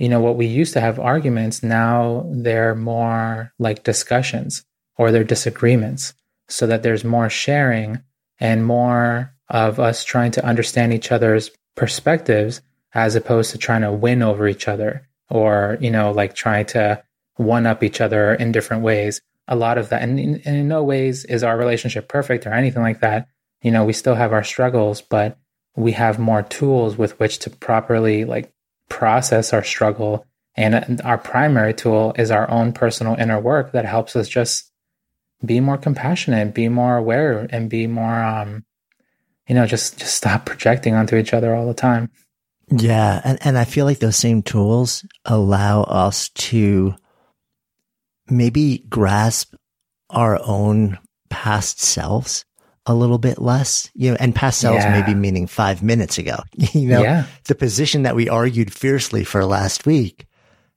[0.00, 4.64] you know, what we used to have arguments, now they're more like discussions
[4.96, 6.14] or they're disagreements
[6.48, 8.00] so that there's more sharing
[8.40, 12.62] and more of us trying to understand each other's perspectives
[12.94, 17.02] as opposed to trying to win over each other or, you know, like trying to
[17.36, 19.20] one up each other in different ways.
[19.48, 20.00] A lot of that.
[20.00, 23.28] And in, and in no ways is our relationship perfect or anything like that.
[23.62, 25.38] You know, we still have our struggles, but
[25.76, 28.52] we have more tools with which to properly like
[28.88, 30.26] process our struggle.
[30.56, 34.70] And our primary tool is our own personal inner work that helps us just
[35.44, 38.64] be more compassionate, be more aware, and be more, um,
[39.46, 42.10] you know, just just stop projecting onto each other all the time.
[42.70, 46.94] Yeah, and and I feel like those same tools allow us to
[48.28, 49.54] maybe grasp
[50.10, 50.98] our own
[51.30, 52.44] past selves
[52.86, 55.00] a little bit less, you know, and past selves yeah.
[55.00, 56.38] maybe meaning five minutes ago,
[56.72, 57.26] you know, yeah.
[57.44, 60.26] the position that we argued fiercely for last week,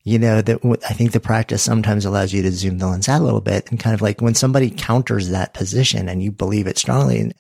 [0.04, 3.22] you know, that I think the practice sometimes allows you to zoom the lens out
[3.22, 6.68] a little bit and kind of like when somebody counters that position and you believe
[6.68, 7.34] it strongly and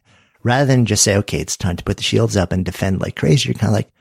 [0.43, 3.17] rather than just say, okay, it's time to put the shields up and defend like
[3.17, 3.91] crazy, you're kind of like,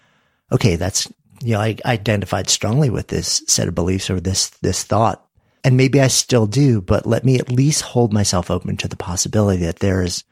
[0.53, 1.11] okay, that's,
[1.43, 5.27] you know, I identified strongly with this set of beliefs or this, this thought.
[5.65, 8.97] And maybe I still do, but let me at least hold myself open to the
[8.97, 10.25] possibility that there is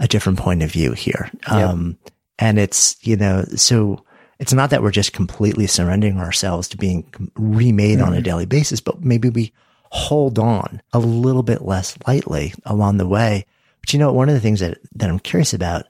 [0.00, 1.30] a different point of view here.
[1.50, 1.52] Yep.
[1.52, 1.98] Um,
[2.38, 4.04] and it's, you know, so
[4.38, 8.08] it's not that we're just completely surrendering ourselves to being remade mm-hmm.
[8.08, 9.52] on a daily basis, but maybe we
[9.92, 13.44] hold on a little bit less lightly along the way.
[13.80, 15.86] But you know, one of the things that, that I'm curious about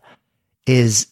[0.66, 1.06] is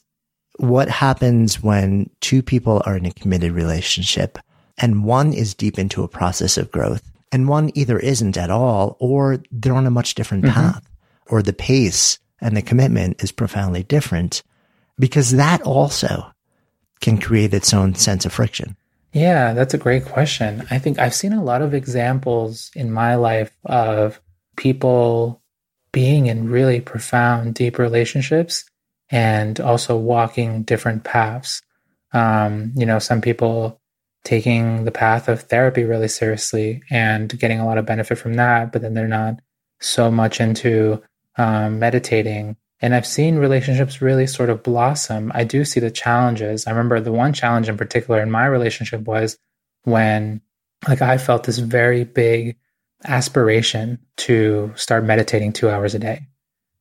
[0.56, 4.38] what happens when two people are in a committed relationship
[4.76, 8.96] and one is deep into a process of growth and one either isn't at all
[8.98, 10.54] or they're on a much different mm-hmm.
[10.54, 10.88] path
[11.26, 14.42] or the pace and the commitment is profoundly different
[14.98, 16.32] because that also
[17.00, 18.76] can create its own sense of friction.
[19.12, 20.66] Yeah, that's a great question.
[20.70, 24.20] I think I've seen a lot of examples in my life of
[24.56, 25.40] people
[25.92, 28.64] being in really profound, deep relationships
[29.10, 31.62] and also walking different paths.
[32.12, 33.80] Um, you know, some people
[34.24, 38.72] taking the path of therapy really seriously and getting a lot of benefit from that,
[38.72, 39.40] but then they're not
[39.80, 41.02] so much into
[41.38, 42.56] um, meditating.
[42.80, 45.32] And I've seen relationships really sort of blossom.
[45.34, 46.66] I do see the challenges.
[46.66, 49.38] I remember the one challenge in particular in my relationship was
[49.84, 50.42] when,
[50.86, 52.56] like, I felt this very big
[53.04, 56.26] aspiration to start meditating two hours a day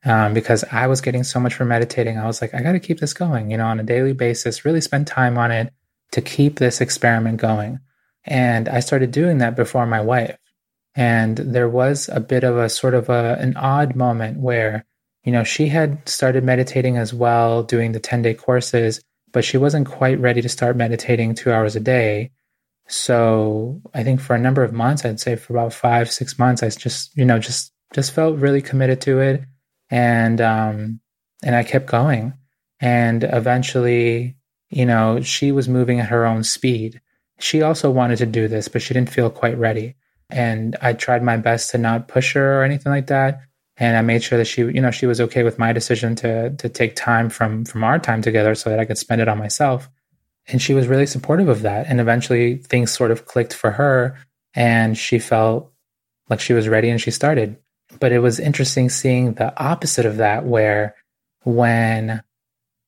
[0.03, 2.17] um, because I was getting so much from meditating.
[2.17, 4.65] I was like, I got to keep this going, you know, on a daily basis,
[4.65, 5.73] really spend time on it
[6.11, 7.79] to keep this experiment going.
[8.23, 10.37] And I started doing that before my wife.
[10.97, 14.83] And there was a bit of a sort of a, an odd moment where,
[15.23, 18.99] you know, she had started meditating as well, doing the 10 day courses,
[19.31, 22.31] but she wasn't quite ready to start meditating two hours a day.
[22.87, 26.63] So I think for a number of months, I'd say for about five, six months,
[26.63, 29.43] I just, you know, just, just felt really committed to it
[29.89, 30.99] and um,
[31.43, 32.33] and I kept going.
[32.79, 34.37] And eventually,
[34.69, 37.01] you know, she was moving at her own speed.
[37.39, 39.95] She also wanted to do this, but she didn't feel quite ready.
[40.29, 43.41] And I tried my best to not push her or anything like that.
[43.77, 46.49] And I made sure that she, you know, she was okay with my decision to
[46.51, 49.37] to take time from from our time together so that I could spend it on
[49.37, 49.89] myself.
[50.47, 51.87] And she was really supportive of that.
[51.87, 54.17] And eventually things sort of clicked for her
[54.53, 55.71] and she felt
[56.29, 57.57] like she was ready and she started.
[57.99, 60.95] But it was interesting seeing the opposite of that, where
[61.43, 62.21] when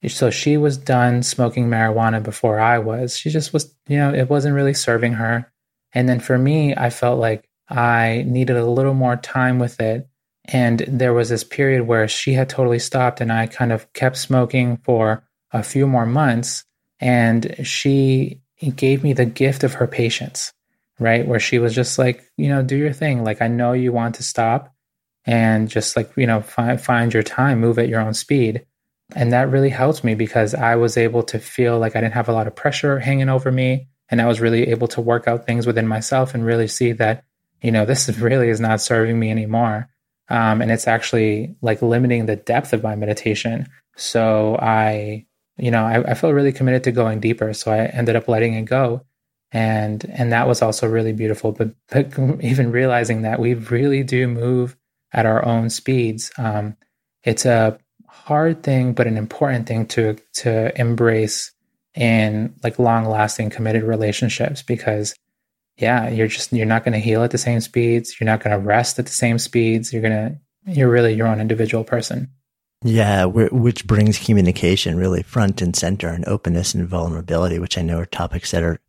[0.08, 3.18] so she was done smoking marijuana before I was.
[3.18, 5.52] She just was, you know, it wasn't really serving her.
[5.94, 10.08] And then for me, I felt like I needed a little more time with it.
[10.46, 14.18] And there was this period where she had totally stopped and I kind of kept
[14.18, 16.64] smoking for a few more months.
[17.00, 18.42] And she
[18.76, 20.52] gave me the gift of her patience,
[21.00, 21.26] right?
[21.26, 23.24] Where she was just like, you know, do your thing.
[23.24, 24.76] Like, I know you want to stop,
[25.26, 28.66] and just like you know find find your time move at your own speed
[29.16, 32.30] and that really helped me because i was able to feel like i didn't have
[32.30, 35.46] a lot of pressure hanging over me and i was really able to work out
[35.46, 37.24] things within myself and really see that
[37.62, 39.90] you know this really is not serving me anymore.
[40.32, 43.68] Um, and it's actually like limiting the depth of my meditation.
[43.96, 45.26] So i
[45.58, 47.54] you know I, I felt really committed to going deeper.
[47.54, 49.06] So i ended up letting it go.
[49.52, 51.52] And and that was also really beautiful.
[51.52, 54.78] But, but even realizing that we really do move
[55.12, 56.32] at our own speeds.
[56.38, 56.78] Um,
[57.24, 61.52] it's a hard thing, but an important thing to to embrace
[61.96, 65.16] in like long lasting committed relationships because
[65.78, 68.20] yeah, you're just you're not going to heal at the same speeds.
[68.20, 69.94] You're not going to rest at the same speeds.
[69.94, 72.30] You're gonna you're really your own individual person.
[72.84, 78.00] Yeah, which brings communication really front and center, and openness and vulnerability, which I know
[78.00, 78.80] are topics that are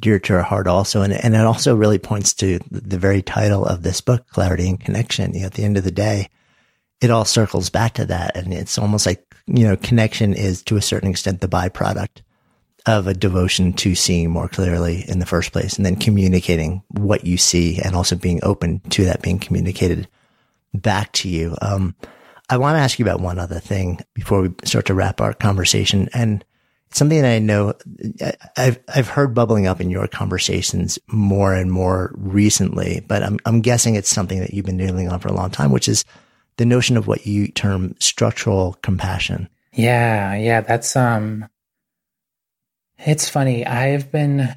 [0.00, 1.02] dear to our heart also.
[1.02, 4.80] And, and it also really points to the very title of this book, Clarity and
[4.80, 5.34] Connection.
[5.34, 6.30] You know, at the end of the day,
[7.00, 8.36] it all circles back to that.
[8.36, 12.22] And it's almost like, you know, connection is to a certain extent the byproduct
[12.86, 17.24] of a devotion to seeing more clearly in the first place and then communicating what
[17.24, 20.06] you see and also being open to that being communicated
[20.74, 21.56] back to you.
[21.62, 21.94] Um,
[22.50, 25.32] I want to ask you about one other thing before we start to wrap our
[25.32, 26.10] conversation.
[26.12, 26.44] And
[26.88, 27.72] it's something that I know
[28.58, 33.62] I've, I've heard bubbling up in your conversations more and more recently, but I'm, I'm
[33.62, 36.04] guessing it's something that you've been dealing on for a long time, which is
[36.58, 39.48] the notion of what you term structural compassion.
[39.72, 40.36] Yeah.
[40.36, 40.60] Yeah.
[40.60, 41.48] That's, um,
[43.04, 43.66] it's funny.
[43.66, 44.54] I've been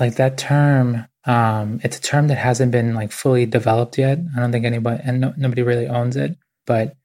[0.00, 1.06] like that term.
[1.24, 4.18] Um, it's a term that hasn't been like fully developed yet.
[4.36, 6.36] I don't think anybody and no, nobody really owns it.
[6.66, 6.96] But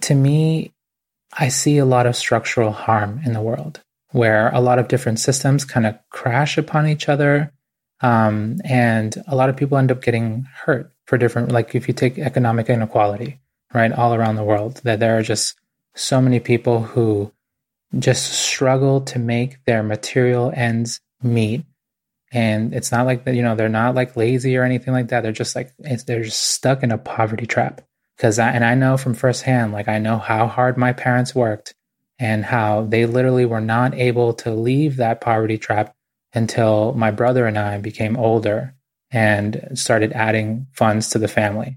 [0.00, 0.72] to me,
[1.32, 3.80] I see a lot of structural harm in the world
[4.12, 7.52] where a lot of different systems kind of crash upon each other.
[8.00, 11.94] Um, and a lot of people end up getting hurt for different, like if you
[11.94, 13.40] take economic inequality,
[13.72, 15.58] right, all around the world, that there are just
[15.94, 17.32] so many people who
[17.98, 21.64] just struggle to make their material ends meet.
[22.32, 25.22] And it's not like that, you know, they're not like lazy or anything like that.
[25.22, 27.80] They're just like, they're just stuck in a poverty trap.
[28.18, 31.74] Cause I, and I know from firsthand, like I know how hard my parents worked
[32.18, 35.94] and how they literally were not able to leave that poverty trap
[36.32, 38.74] until my brother and I became older
[39.10, 41.76] and started adding funds to the family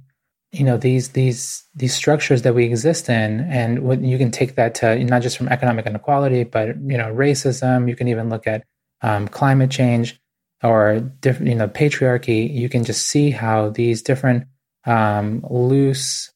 [0.52, 4.56] you know these these these structures that we exist in and what you can take
[4.56, 8.48] that to not just from economic inequality but you know racism you can even look
[8.48, 8.64] at
[9.02, 10.20] um, climate change
[10.64, 14.46] or different you know patriarchy you can just see how these different
[14.86, 16.32] um, loose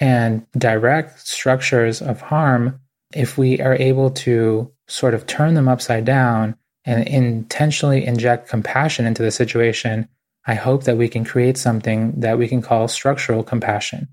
[0.00, 2.80] and direct structures of harm
[3.14, 9.06] if we are able to sort of turn them upside down and intentionally inject compassion
[9.06, 10.08] into the situation
[10.48, 14.08] I hope that we can create something that we can call structural compassion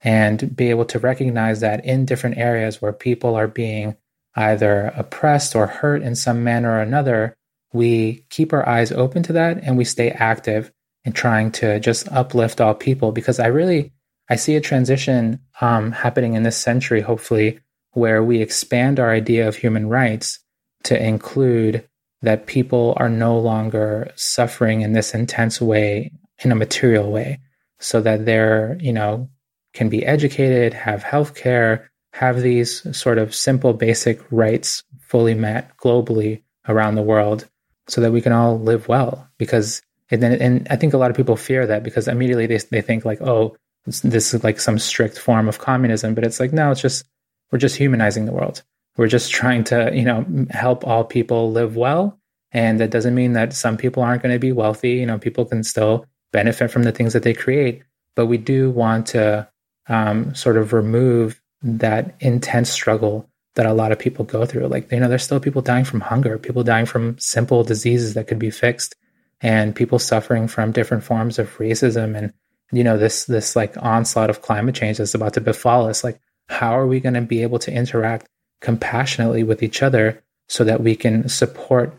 [0.00, 3.96] and be able to recognize that in different areas where people are being
[4.34, 7.36] either oppressed or hurt in some manner or another,
[7.72, 10.72] we keep our eyes open to that and we stay active
[11.04, 13.12] in trying to just uplift all people.
[13.12, 13.92] Because I really,
[14.28, 17.60] I see a transition um, happening in this century, hopefully,
[17.92, 20.40] where we expand our idea of human rights
[20.82, 21.88] to include
[22.26, 26.12] that people are no longer suffering in this intense way
[26.44, 27.40] in a material way
[27.78, 29.28] so that they're you know
[29.72, 35.76] can be educated have health care have these sort of simple basic rights fully met
[35.76, 37.48] globally around the world
[37.88, 39.28] so that we can all live well.
[39.38, 42.58] Because and, then and i think a lot of people fear that because immediately they,
[42.70, 43.56] they think like oh
[43.86, 47.04] this is like some strict form of communism but it's like no it's just
[47.50, 48.62] we're just humanizing the world
[48.96, 52.18] we're just trying to, you know, help all people live well.
[52.52, 54.92] And that doesn't mean that some people aren't going to be wealthy.
[54.92, 57.82] You know, people can still benefit from the things that they create.
[58.14, 59.48] But we do want to
[59.88, 64.68] um, sort of remove that intense struggle that a lot of people go through.
[64.68, 68.28] Like, you know, there's still people dying from hunger, people dying from simple diseases that
[68.28, 68.94] could be fixed,
[69.40, 72.32] and people suffering from different forms of racism and
[72.72, 76.02] you know this this like onslaught of climate change that's about to befall us.
[76.02, 78.28] Like, how are we going to be able to interact
[78.60, 81.94] compassionately with each other so that we can support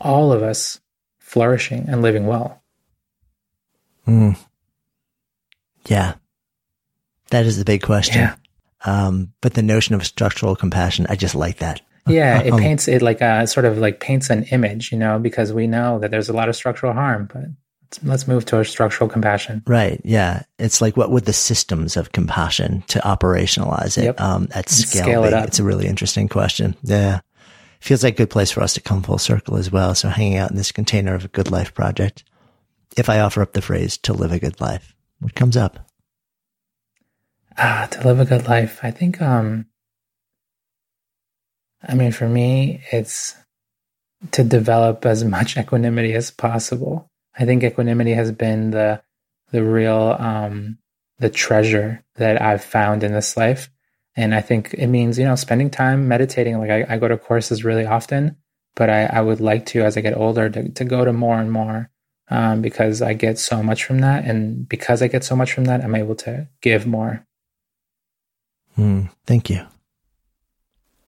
[0.00, 0.80] all of us
[1.18, 2.62] flourishing and living well.
[4.06, 4.36] Mm.
[5.86, 6.14] Yeah.
[7.30, 8.20] That is the big question.
[8.20, 8.34] Yeah.
[8.84, 11.80] Um, but the notion of structural compassion, I just like that.
[12.06, 15.52] Yeah, it paints it like a sort of like paints an image, you know, because
[15.52, 17.44] we know that there's a lot of structural harm, but
[18.02, 19.62] let's move towards structural compassion.
[19.66, 20.00] Right.
[20.04, 20.42] Yeah.
[20.58, 24.20] It's like what would the systems of compassion to operationalize it yep.
[24.20, 25.02] um, at scale?
[25.02, 25.32] scale it.
[25.46, 26.76] It's a really interesting question.
[26.82, 27.20] Yeah.
[27.80, 29.94] Feels like a good place for us to come full circle as well.
[29.94, 32.24] So hanging out in this container of a good life project.
[32.96, 35.90] If I offer up the phrase to live a good life, what comes up?
[37.58, 38.80] Ah, to live a good life.
[38.82, 39.66] I think, um,
[41.82, 43.34] I mean, for me, it's
[44.30, 47.10] to develop as much equanimity as possible.
[47.38, 49.02] I think equanimity has been the
[49.50, 50.78] the real um,
[51.18, 53.70] the treasure that I've found in this life,
[54.16, 56.58] and I think it means you know spending time meditating.
[56.58, 58.36] Like I, I go to courses really often,
[58.74, 61.38] but I, I, would like to as I get older to, to go to more
[61.38, 61.90] and more
[62.28, 65.64] um, because I get so much from that, and because I get so much from
[65.64, 67.26] that, I'm able to give more.
[68.78, 69.66] Mm, thank you.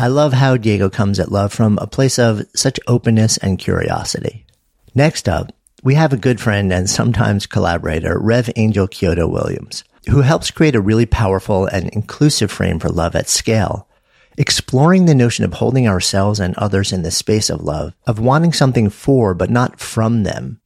[0.00, 4.46] I love how Diego comes at love from a place of such openness and curiosity.
[4.94, 10.20] Next up, we have a good friend and sometimes collaborator, Rev Angel Kyodo Williams, who
[10.20, 13.88] helps create a really powerful and inclusive frame for love at scale,
[14.36, 18.52] exploring the notion of holding ourselves and others in the space of love, of wanting
[18.52, 20.60] something for but not from them,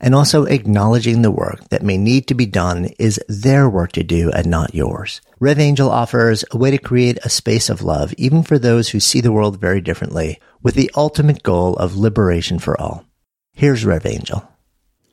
[0.00, 4.02] and also acknowledging the work that may need to be done is their work to
[4.02, 5.20] do and not yours.
[5.38, 9.00] Rev Angel offers a way to create a space of love, even for those who
[9.00, 13.04] see the world very differently, with the ultimate goal of liberation for all.
[13.52, 14.46] Here's Rev Angel.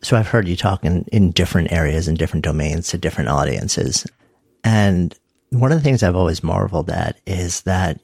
[0.03, 4.07] So I've heard you talk in, in different areas and different domains to different audiences.
[4.63, 5.17] And
[5.51, 7.99] one of the things I've always marveled at is that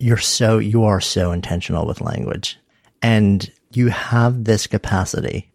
[0.00, 2.58] you're so, you are so intentional with language
[3.00, 5.52] and you have this capacity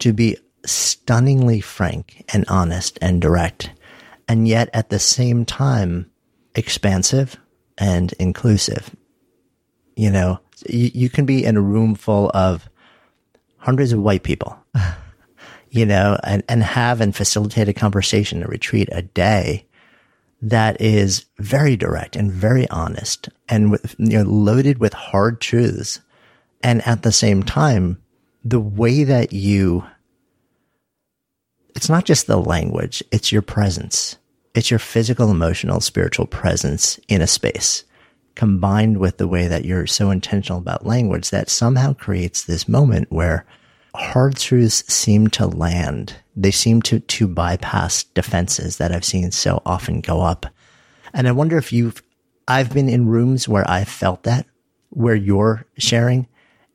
[0.00, 3.70] to be stunningly frank and honest and direct,
[4.28, 6.10] and yet at the same time,
[6.54, 7.36] expansive
[7.78, 8.94] and inclusive.
[9.94, 12.68] You know, you, you can be in a room full of
[13.58, 14.58] hundreds of white people,
[15.70, 19.66] you know, and, and have and facilitate a conversation, a retreat, a day
[20.42, 26.00] that is very direct and very honest and with, you know, loaded with hard truths.
[26.62, 28.02] And at the same time,
[28.48, 29.84] the way that you,
[31.74, 34.16] it's not just the language, it's your presence.
[34.54, 37.84] It's your physical, emotional, spiritual presence in a space
[38.36, 43.10] combined with the way that you're so intentional about language that somehow creates this moment
[43.10, 43.46] where
[43.94, 46.14] hard truths seem to land.
[46.36, 50.46] They seem to, to bypass defenses that I've seen so often go up.
[51.14, 52.02] And I wonder if you've,
[52.46, 54.46] I've been in rooms where I felt that,
[54.90, 56.28] where you're sharing.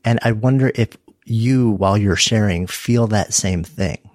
[0.03, 0.97] And I wonder if
[1.32, 4.09] you, while you're sharing, feel that same thing.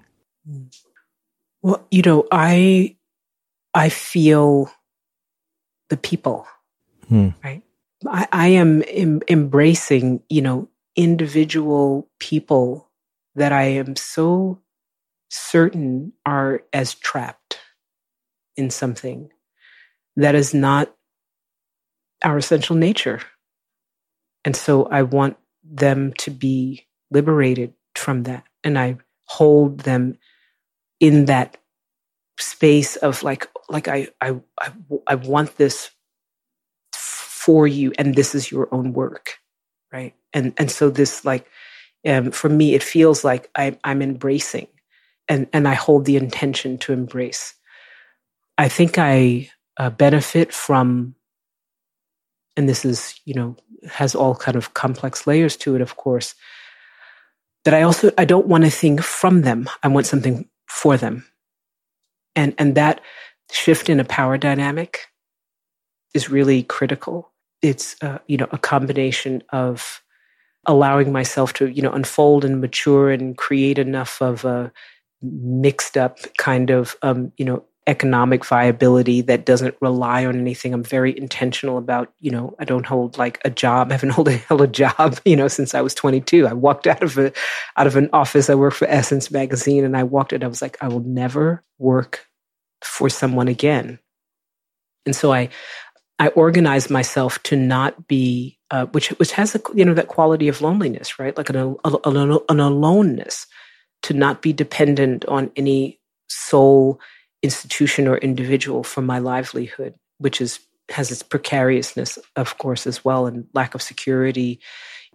[1.62, 2.96] Well, you know, I
[3.74, 4.70] I feel
[5.90, 6.46] the people,
[7.08, 7.30] Hmm.
[7.44, 7.62] right?
[8.06, 12.90] I, I am em- embracing, you know, individual people
[13.34, 14.60] that I am so
[15.30, 17.58] certain are as trapped
[18.56, 19.30] in something
[20.16, 20.94] that is not
[22.24, 23.20] our essential nature.
[24.44, 28.44] And so I want them to be liberated from that.
[28.64, 30.18] And I hold them
[31.00, 31.56] in that
[32.38, 34.72] space of like, like I, I, I,
[35.06, 35.90] I want this
[36.92, 39.38] for you and this is your own work.
[39.92, 40.14] Right.
[40.32, 41.46] And, and so this like,
[42.06, 44.68] um, for me, it feels like I, I'm embracing
[45.28, 47.54] and, and I hold the intention to embrace.
[48.58, 51.14] I think I uh, benefit from,
[52.56, 53.56] and this is, you know,
[53.88, 56.34] has all kind of complex layers to it, of course,
[57.66, 59.68] that I also, I don't want a thing from them.
[59.82, 61.26] I want something for them.
[62.36, 63.00] And, and that
[63.50, 65.00] shift in a power dynamic
[66.14, 67.32] is really critical.
[67.62, 70.00] It's, uh, you know, a combination of
[70.66, 74.72] allowing myself to, you know, unfold and mature and create enough of a
[75.20, 80.74] mixed up kind of, um, you know, economic viability that doesn't rely on anything.
[80.74, 83.88] I'm very intentional about, you know, I don't hold like a job.
[83.90, 86.46] I haven't held a, held a job, you know, since I was 22.
[86.46, 87.32] I walked out of a,
[87.76, 88.50] out of an office.
[88.50, 90.42] I worked for Essence magazine and I walked it.
[90.42, 92.26] I was like, I will never work
[92.82, 93.98] for someone again.
[95.04, 95.48] And so I,
[96.18, 100.48] I organized myself to not be, uh, which, which has a, you know, that quality
[100.48, 101.36] of loneliness, right?
[101.36, 103.46] Like an, an, an aloneness
[104.02, 107.00] to not be dependent on any sole
[107.48, 113.26] institution or individual for my livelihood, which is has its precariousness, of course, as well,
[113.26, 114.60] and lack of security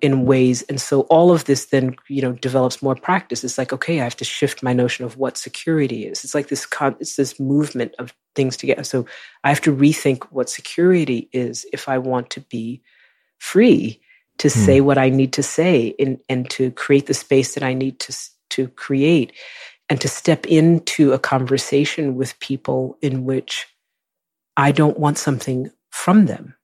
[0.01, 0.63] in ways.
[0.63, 3.43] And so all of this then, you know, develops more practice.
[3.43, 6.23] It's like, okay, I have to shift my notion of what security is.
[6.23, 8.83] It's like this, con- it's this movement of things together.
[8.83, 9.05] So
[9.43, 12.81] I have to rethink what security is if I want to be
[13.37, 14.01] free
[14.39, 14.65] to mm.
[14.65, 17.99] say what I need to say and, and to create the space that I need
[17.99, 18.17] to,
[18.51, 19.33] to create
[19.91, 23.67] and to step into a conversation with people in which
[24.55, 26.55] I don't want something from them.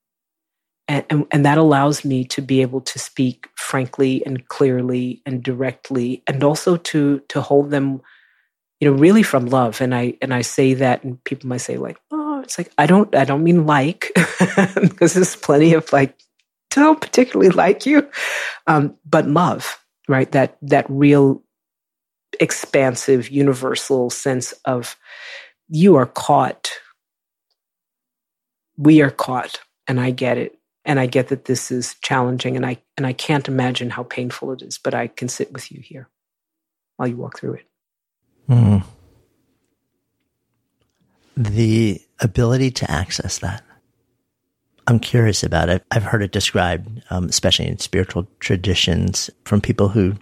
[0.88, 5.44] And, and, and, that allows me to be able to speak frankly and clearly and
[5.44, 8.02] directly and also to to hold them
[8.80, 9.82] you know really from love.
[9.82, 12.86] And i and i say that and people might say like oh it's like i
[12.86, 14.14] don't i don't mean like
[14.82, 16.18] because there's plenty of like
[16.70, 18.10] don't particularly like you.
[18.68, 20.32] Um, but love right?
[20.32, 21.44] That that real
[22.40, 24.96] expansive, universal sense of
[25.70, 26.72] you are caught.
[28.78, 30.58] We are caught, and I get it.
[30.86, 34.54] And I get that this is challenging, and I and I can't imagine how painful
[34.54, 36.08] it is, but I can sit with you here
[36.96, 37.66] while you walk through it.
[38.50, 38.84] Mm.
[41.36, 43.64] The ability to access that.
[44.88, 45.84] I'm curious about it.
[45.92, 50.16] I've heard it described, um, especially in spiritual traditions, from people who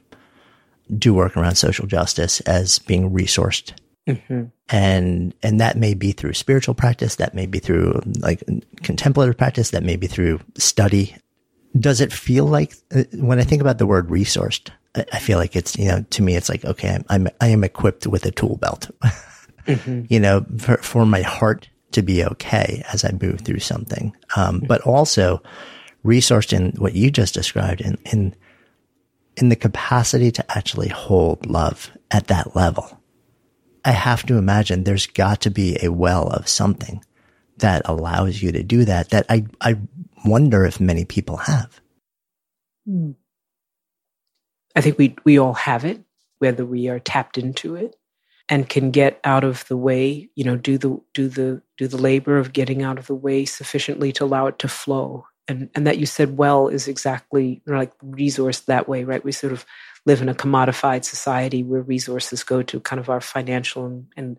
[0.98, 3.74] do work around social justice as being resourced.
[4.08, 4.44] Mm-hmm.
[4.70, 7.16] And, and that may be through spiritual practice.
[7.16, 8.44] That may be through like
[8.84, 9.72] contemplative practice.
[9.72, 11.16] That may be through study.
[11.80, 14.70] Does it feel like uh, when I think about the word resourced,
[15.12, 17.64] I feel like it's, you know, to me, it's like, okay, I'm, I'm I am
[17.64, 18.90] equipped with a tool belt,
[19.66, 20.04] mm-hmm.
[20.08, 24.16] you know, for, for my heart to be okay as I move through something.
[24.38, 25.42] Um, but also
[26.06, 28.36] resourced in what you just described in, in
[29.38, 33.02] in the capacity to actually hold love at that level.
[33.84, 37.04] I have to imagine there's got to be a well of something
[37.58, 39.78] that allows you to do that that I, I
[40.26, 41.80] wonder if many people have.
[42.86, 43.12] Hmm.
[44.76, 46.02] I think we, we all have it,
[46.40, 47.96] whether we are tapped into it
[48.50, 51.98] and can get out of the way, you know, do the, do the, do the
[51.98, 55.86] labor of getting out of the way sufficiently to allow it to flow and and
[55.86, 59.66] that you said well is exactly like resource that way right we sort of
[60.06, 64.38] live in a commodified society where resources go to kind of our financial and, and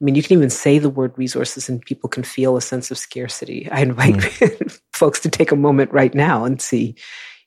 [0.00, 2.90] I mean, you can even say the word resources and people can feel a sense
[2.90, 3.68] of scarcity.
[3.70, 4.80] I invite mm.
[4.92, 6.96] folks to take a moment right now and see,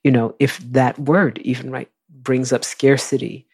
[0.03, 3.47] you know, if that word even right brings up scarcity.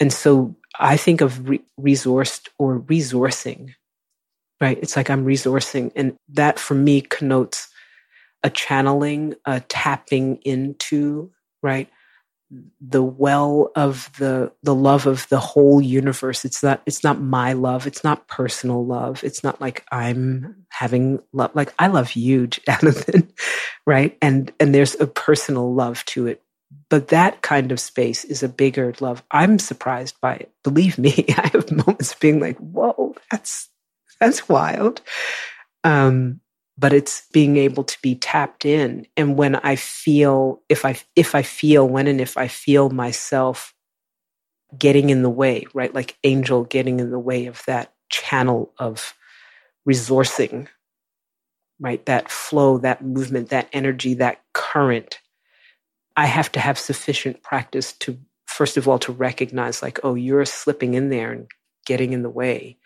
[0.00, 3.74] And so I think of re- resourced or resourcing,
[4.60, 4.78] right?
[4.80, 5.92] It's like I'm resourcing.
[5.94, 7.68] And that for me connotes
[8.44, 11.32] a channeling, a tapping into,
[11.62, 11.90] right?
[12.80, 16.44] The well of the the love of the whole universe.
[16.44, 17.86] It's not it's not my love.
[17.86, 19.24] It's not personal love.
[19.24, 21.52] It's not like I'm having love.
[21.54, 23.32] Like I love you, Jonathan,
[23.86, 24.16] right?
[24.22, 26.42] And and there's a personal love to it.
[26.90, 29.24] But that kind of space is a bigger love.
[29.32, 30.52] I'm surprised by it.
[30.64, 33.70] Believe me, I have moments being like, "Whoa, that's
[34.20, 35.00] that's wild."
[35.84, 36.40] Um,
[36.76, 41.34] but it's being able to be tapped in and when i feel if i if
[41.34, 43.74] i feel when and if i feel myself
[44.76, 49.14] getting in the way right like angel getting in the way of that channel of
[49.88, 50.68] resourcing
[51.80, 52.04] right?
[52.06, 55.18] That flow, that movement, that energy, that current.
[56.16, 60.44] I have to have sufficient practice to, first of all, to recognize, like, oh, you're
[60.44, 61.46] slipping in there and
[61.86, 62.78] getting in the way.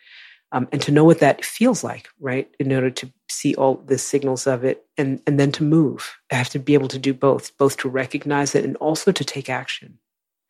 [0.50, 2.48] Um, and to know what that feels like, right?
[2.58, 6.16] In order to see all the signals of it and, and then to move.
[6.32, 9.24] I have to be able to do both, both to recognize it and also to
[9.24, 9.98] take action.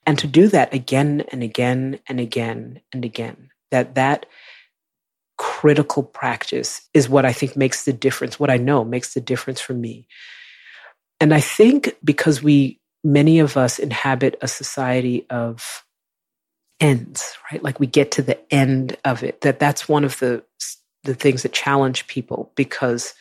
[0.07, 3.51] And to do that again and again and again and again.
[3.70, 4.26] That that
[5.36, 9.61] critical practice is what I think makes the difference, what I know makes the difference
[9.61, 10.07] for me.
[11.20, 15.84] And I think because we, many of us inhabit a society of
[16.81, 17.62] ends, right?
[17.62, 20.45] Like we get to the end of it, that that's one of the,
[21.05, 23.14] the things that challenge people because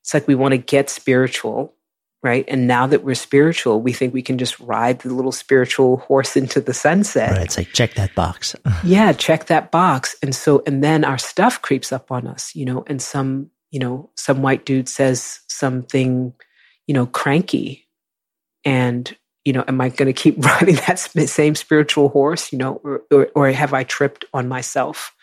[0.00, 1.74] it's like we want to get spiritual
[2.22, 2.44] right?
[2.46, 6.36] And now that we're spiritual, we think we can just ride the little spiritual horse
[6.36, 7.32] into the sunset.
[7.32, 7.42] Right.
[7.42, 8.54] It's like, check that box.
[8.84, 10.14] yeah, check that box.
[10.22, 13.80] And so, and then our stuff creeps up on us, you know, and some, you
[13.80, 16.32] know, some white dude says something,
[16.86, 17.88] you know, cranky.
[18.64, 22.80] And, you know, am I going to keep riding that same spiritual horse, you know,
[22.84, 25.14] or, or, or have I tripped on myself?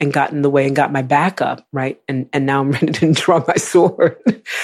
[0.00, 2.00] and got in the way and got my back up, right?
[2.08, 4.16] And and now I'm ready to draw my sword.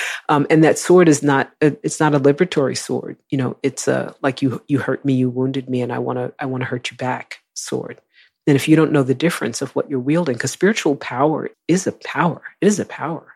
[0.29, 3.19] um, and that sword is not a, it's not a liberatory sword.
[3.31, 6.19] You know, it's a like you you hurt me, you wounded me, and I want
[6.19, 8.01] to I want to hurt you back sword.
[8.47, 11.87] And if you don't know the difference of what you're wielding, because spiritual power is
[11.87, 13.35] a power, it is a power.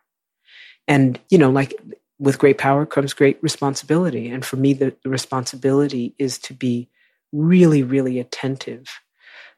[0.89, 1.75] And you know, like
[2.21, 4.29] with great power comes great responsibility.
[4.29, 6.89] And for me, the, the responsibility is to be
[7.33, 8.87] really, really attentive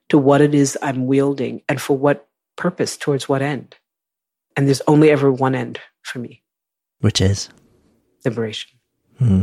[0.09, 3.75] to what it is I'm wielding and for what purpose towards what end.
[4.57, 6.43] And there's only ever one end for me,
[7.01, 7.49] which is
[8.25, 8.79] liberation.
[9.19, 9.43] Hmm.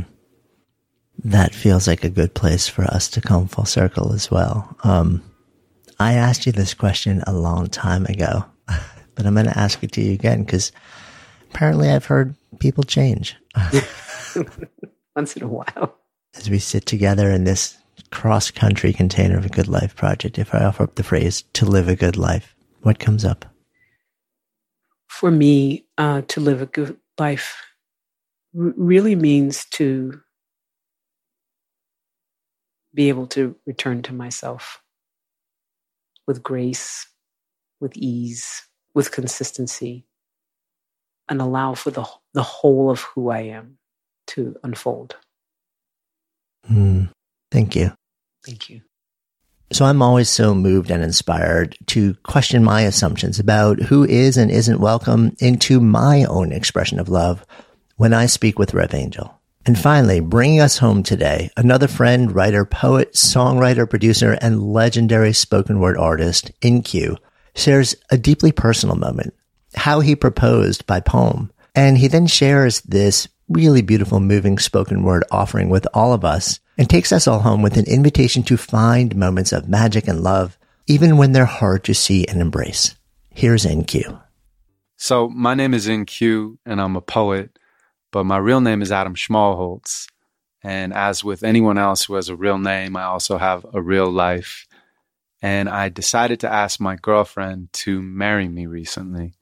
[1.24, 4.78] That feels like a good place for us to come full circle as well.
[4.84, 5.22] Um,
[6.00, 9.92] I asked you this question a long time ago, but I'm going to ask it
[9.94, 10.72] to you again because
[11.50, 13.36] apparently I've heard people change.
[15.16, 15.96] Once in a while.
[16.36, 17.78] As we sit together in this
[18.12, 21.66] cross country container of a good life project, if I offer up the phrase to
[21.66, 23.46] live a good life, what comes up?
[25.08, 27.58] For me, uh, to live a good life
[28.58, 30.22] r- really means to
[32.94, 34.82] be able to return to myself
[36.28, 37.08] with grace,
[37.80, 40.06] with ease, with consistency,
[41.30, 43.78] and allow for the, the whole of who I am
[44.28, 45.16] to unfold.
[46.70, 47.10] Mm,
[47.52, 47.94] thank you.
[48.46, 48.82] Thank you.
[49.72, 54.50] So I'm always so moved and inspired to question my assumptions about who is and
[54.50, 57.46] isn't welcome into my own expression of love
[57.96, 59.40] when I speak with Rev Angel.
[59.66, 65.80] And finally, bringing us home today, another friend, writer, poet, songwriter, producer, and legendary spoken
[65.80, 67.18] word artist, In-Q,
[67.56, 69.36] shares a deeply personal moment,
[69.80, 71.52] how he proposed by poem.
[71.74, 76.60] And he then shares this really beautiful, moving spoken word offering with all of us
[76.78, 80.58] and takes us all home with an invitation to find moments of magic and love,
[80.88, 82.96] even when they're hard to see and embrace.
[83.34, 84.20] Here's In-Q.
[84.98, 87.58] So, my name is In-Q, and I'm a poet,
[88.12, 90.08] but my real name is Adam Schmalholz.
[90.62, 94.12] And as with anyone else who has a real name, I also have a real
[94.12, 94.68] life.
[95.42, 99.36] And I decided to ask my girlfriend to marry me recently.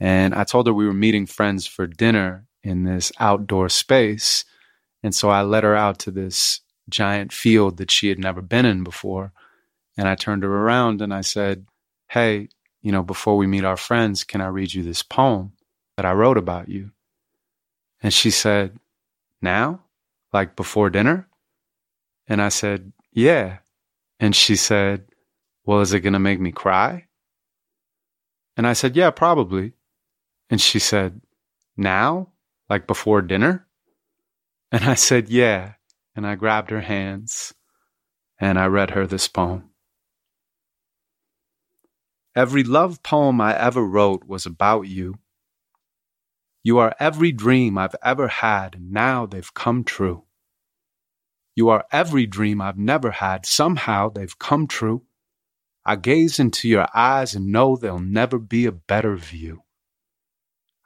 [0.00, 4.44] And I told her we were meeting friends for dinner in this outdoor space.
[5.02, 8.66] And so I led her out to this giant field that she had never been
[8.66, 9.32] in before.
[9.96, 11.66] And I turned her around and I said,
[12.08, 12.48] Hey,
[12.82, 15.52] you know, before we meet our friends, can I read you this poem
[15.96, 16.92] that I wrote about you?
[18.02, 18.78] And she said,
[19.42, 19.82] Now?
[20.32, 21.28] Like before dinner?
[22.28, 23.58] And I said, Yeah.
[24.20, 25.06] And she said,
[25.64, 27.06] Well, is it going to make me cry?
[28.56, 29.72] And I said, Yeah, probably.
[30.50, 31.20] And she said,
[31.76, 32.28] Now?
[32.68, 33.66] Like before dinner?
[34.70, 35.74] And I said, Yeah.
[36.14, 37.54] And I grabbed her hands
[38.40, 39.70] and I read her this poem.
[42.36, 45.14] Every love poem I ever wrote was about you.
[46.62, 50.24] You are every dream I've ever had, and now they've come true.
[51.56, 55.02] You are every dream I've never had, somehow they've come true.
[55.84, 59.62] I gaze into your eyes and know there'll never be a better view.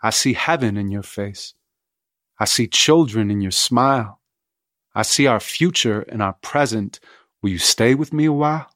[0.03, 1.55] I see heaven in your face.
[2.39, 4.21] I see children in your smile.
[4.95, 6.99] I see our future and our present.
[7.41, 8.69] Will you stay with me a while?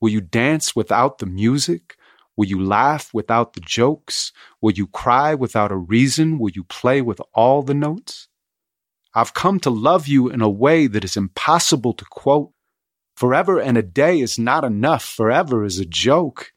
[0.00, 1.96] Will you dance without the music?
[2.36, 4.32] Will you laugh without the jokes?
[4.60, 6.38] Will you cry without a reason?
[6.38, 8.28] Will you play with all the notes?
[9.14, 12.52] I've come to love you in a way that is impossible to quote.
[13.16, 15.04] Forever and a day is not enough.
[15.04, 16.51] Forever is a joke.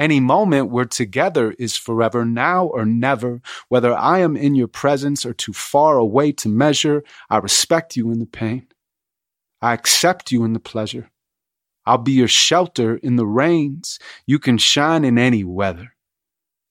[0.00, 3.42] Any moment we're together is forever, now or never.
[3.68, 8.10] Whether I am in your presence or too far away to measure, I respect you
[8.10, 8.66] in the pain.
[9.60, 11.10] I accept you in the pleasure.
[11.84, 13.98] I'll be your shelter in the rains.
[14.24, 15.92] You can shine in any weather.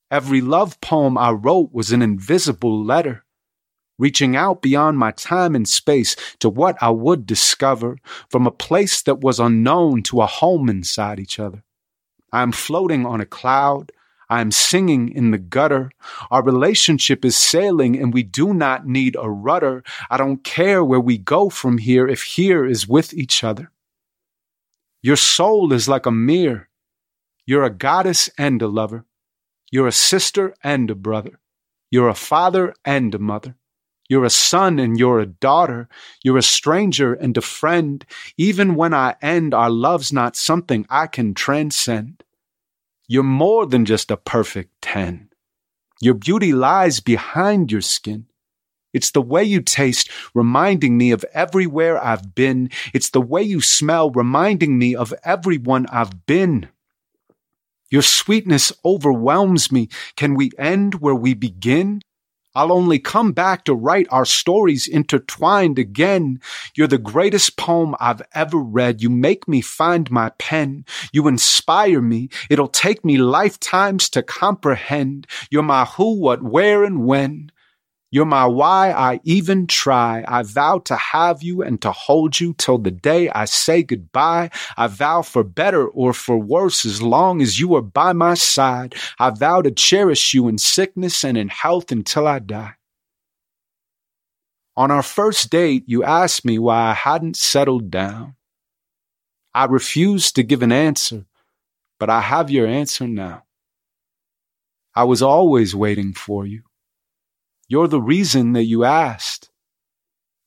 [0.09, 3.25] Every love poem I wrote was an invisible letter,
[3.99, 7.99] reaching out beyond my time and space to what I would discover
[8.31, 11.63] from a place that was unknown to a home inside each other.
[12.31, 13.91] I am floating on a cloud.
[14.29, 15.91] I am singing in the gutter.
[16.29, 19.83] Our relationship is sailing and we do not need a rudder.
[20.09, 23.71] I don't care where we go from here if here is with each other.
[25.01, 26.69] Your soul is like a mirror.
[27.45, 29.05] You're a goddess and a lover.
[29.71, 31.39] You're a sister and a brother.
[31.89, 33.55] You're a father and a mother.
[34.09, 35.87] You're a son and you're a daughter.
[36.23, 38.03] You're a stranger and a friend.
[38.37, 42.23] Even when I end, our love's not something I can transcend.
[43.07, 45.29] You're more than just a perfect 10.
[46.01, 48.25] Your beauty lies behind your skin.
[48.93, 52.71] It's the way you taste, reminding me of everywhere I've been.
[52.93, 56.69] It's the way you smell, reminding me of everyone I've been.
[57.91, 59.89] Your sweetness overwhelms me.
[60.15, 62.01] Can we end where we begin?
[62.55, 66.41] I'll only come back to write our stories intertwined again.
[66.75, 69.01] You're the greatest poem I've ever read.
[69.01, 70.85] You make me find my pen.
[71.11, 72.29] You inspire me.
[72.49, 75.27] It'll take me lifetimes to comprehend.
[75.51, 77.51] You're my who, what, where, and when.
[78.11, 80.23] You're my why I even try.
[80.27, 84.49] I vow to have you and to hold you till the day I say goodbye.
[84.75, 88.95] I vow for better or for worse as long as you are by my side.
[89.19, 92.73] I vow to cherish you in sickness and in health until I die.
[94.75, 98.35] On our first date, you asked me why I hadn't settled down.
[99.53, 101.25] I refused to give an answer,
[101.99, 103.43] but I have your answer now.
[104.95, 106.63] I was always waiting for you.
[107.69, 109.51] You're the reason that you asked.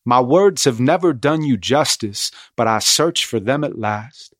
[0.04, 4.34] My words have never done you justice, but I search for them at last.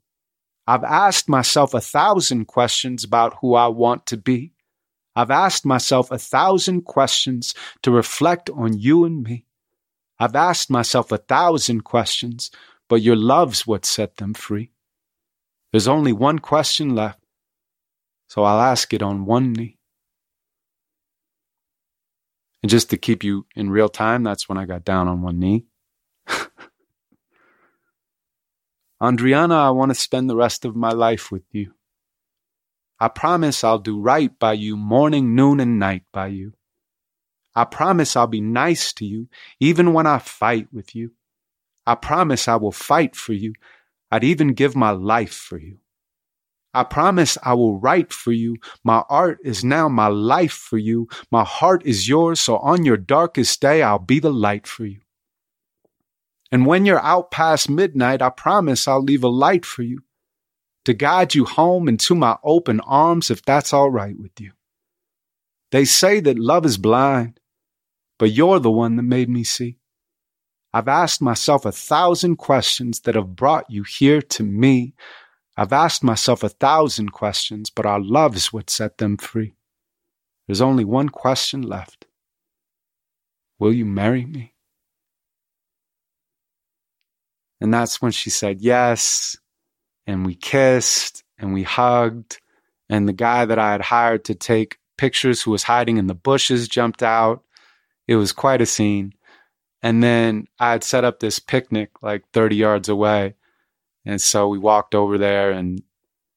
[0.66, 4.52] I've asked myself a thousand questions about who I want to be.
[5.14, 9.46] I've asked myself a thousand questions to reflect on you and me.
[10.18, 12.50] I've asked myself a thousand questions,
[12.88, 14.72] but your love's what set them free.
[15.70, 17.20] There's only one question left,
[18.26, 19.78] so I'll ask it on one knee.
[22.62, 25.38] And just to keep you in real time, that's when I got down on one
[25.38, 25.66] knee.
[29.02, 31.74] Andriana, I want to spend the rest of my life with you.
[33.00, 36.52] I promise I'll do right by you morning, noon, and night by you.
[37.54, 41.10] I promise I'll be nice to you even when I fight with you.
[41.84, 43.54] I promise I will fight for you.
[44.10, 45.78] I'd even give my life for you.
[46.74, 48.56] I promise I will write for you.
[48.82, 51.08] My art is now my life for you.
[51.30, 55.00] My heart is yours, so on your darkest day, I'll be the light for you.
[56.50, 60.00] And when you're out past midnight, I promise I'll leave a light for you
[60.84, 64.52] to guide you home into my open arms if that's all right with you.
[65.70, 67.40] They say that love is blind,
[68.18, 69.78] but you're the one that made me see.
[70.74, 74.94] I've asked myself a thousand questions that have brought you here to me.
[75.56, 79.54] I've asked myself a thousand questions, but our love is what set them free.
[80.46, 82.06] There's only one question left
[83.58, 84.54] Will you marry me?
[87.60, 89.36] And that's when she said yes.
[90.04, 92.40] And we kissed and we hugged.
[92.88, 96.14] And the guy that I had hired to take pictures, who was hiding in the
[96.14, 97.44] bushes, jumped out.
[98.08, 99.12] It was quite a scene.
[99.80, 103.36] And then I had set up this picnic like 30 yards away.
[104.04, 105.82] And so we walked over there and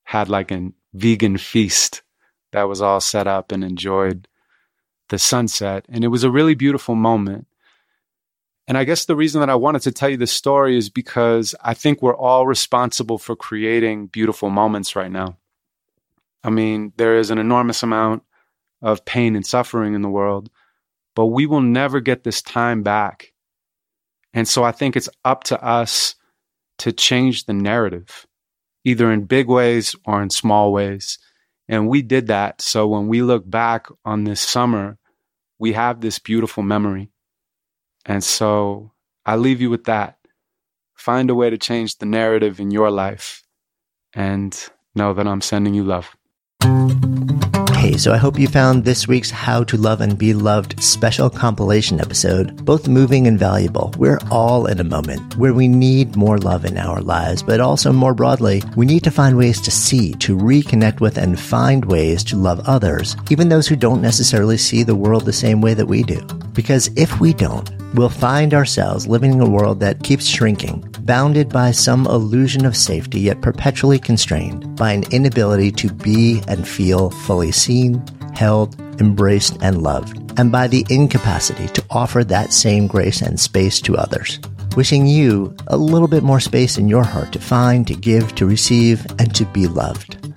[0.03, 2.03] had like a vegan feast
[2.51, 4.27] that was all set up and enjoyed
[5.09, 5.85] the sunset.
[5.89, 7.47] And it was a really beautiful moment.
[8.67, 11.53] And I guess the reason that I wanted to tell you this story is because
[11.61, 15.37] I think we're all responsible for creating beautiful moments right now.
[16.43, 18.23] I mean, there is an enormous amount
[18.81, 20.49] of pain and suffering in the world,
[21.15, 23.33] but we will never get this time back.
[24.33, 26.15] And so I think it's up to us
[26.79, 28.25] to change the narrative,
[28.83, 31.17] either in big ways or in small ways.
[31.67, 32.61] And we did that.
[32.61, 34.97] So when we look back on this summer,
[35.57, 37.09] we have this beautiful memory.
[38.05, 38.91] And so
[39.25, 40.17] I leave you with that.
[40.93, 43.43] Find a way to change the narrative in your life
[44.13, 46.15] and know that I'm sending you love.
[47.85, 51.29] Hey, so I hope you found this week's How to Love and Be Loved special
[51.29, 53.93] compilation episode both moving and valuable.
[53.95, 57.93] We're all in a moment where we need more love in our lives, but also
[57.93, 62.23] more broadly, we need to find ways to see, to reconnect with, and find ways
[62.23, 65.85] to love others, even those who don't necessarily see the world the same way that
[65.85, 66.25] we do.
[66.53, 71.49] Because if we don't, we'll find ourselves living in a world that keeps shrinking, bounded
[71.49, 77.11] by some illusion of safety, yet perpetually constrained by an inability to be and feel
[77.11, 78.03] fully seen,
[78.33, 83.79] held, embraced, and loved, and by the incapacity to offer that same grace and space
[83.79, 84.39] to others.
[84.75, 88.45] Wishing you a little bit more space in your heart to find, to give, to
[88.45, 90.34] receive, and to be loved.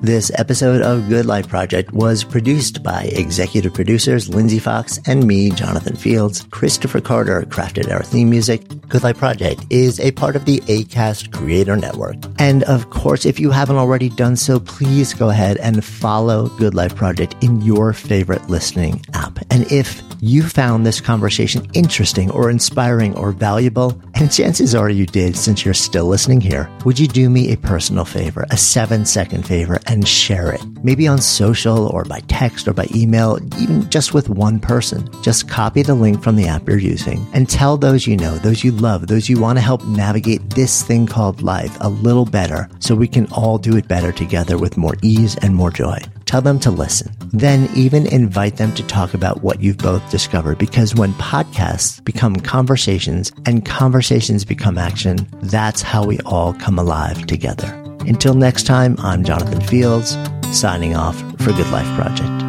[0.00, 5.50] This episode of Good Life Project was produced by executive producers Lindsay Fox and me,
[5.50, 6.46] Jonathan Fields.
[6.52, 8.62] Christopher Carter crafted our theme music.
[8.88, 12.14] Good Life Project is a part of the ACAST Creator Network.
[12.38, 16.74] And of course, if you haven't already done so, please go ahead and follow Good
[16.74, 19.40] Life Project in your favorite listening app.
[19.50, 25.06] And if you found this conversation interesting or inspiring or valuable, and chances are you
[25.06, 29.04] did since you're still listening here, would you do me a personal favor, a seven
[29.04, 30.62] second favor, and share it?
[30.84, 35.08] Maybe on social or by text or by email, even just with one person.
[35.22, 38.62] Just copy the link from the app you're using and tell those you know, those
[38.62, 42.68] you love, those you want to help navigate this thing called life a little better
[42.78, 45.98] so we can all do it better together with more ease and more joy.
[46.26, 47.14] Tell them to listen.
[47.32, 52.36] Then even invite them to talk about what you've both discovered because when podcasts become
[52.36, 57.87] conversations and conversations become action, that's how we all come alive together.
[58.08, 60.16] Until next time, I'm Jonathan Fields,
[60.50, 62.47] signing off for Good Life Project.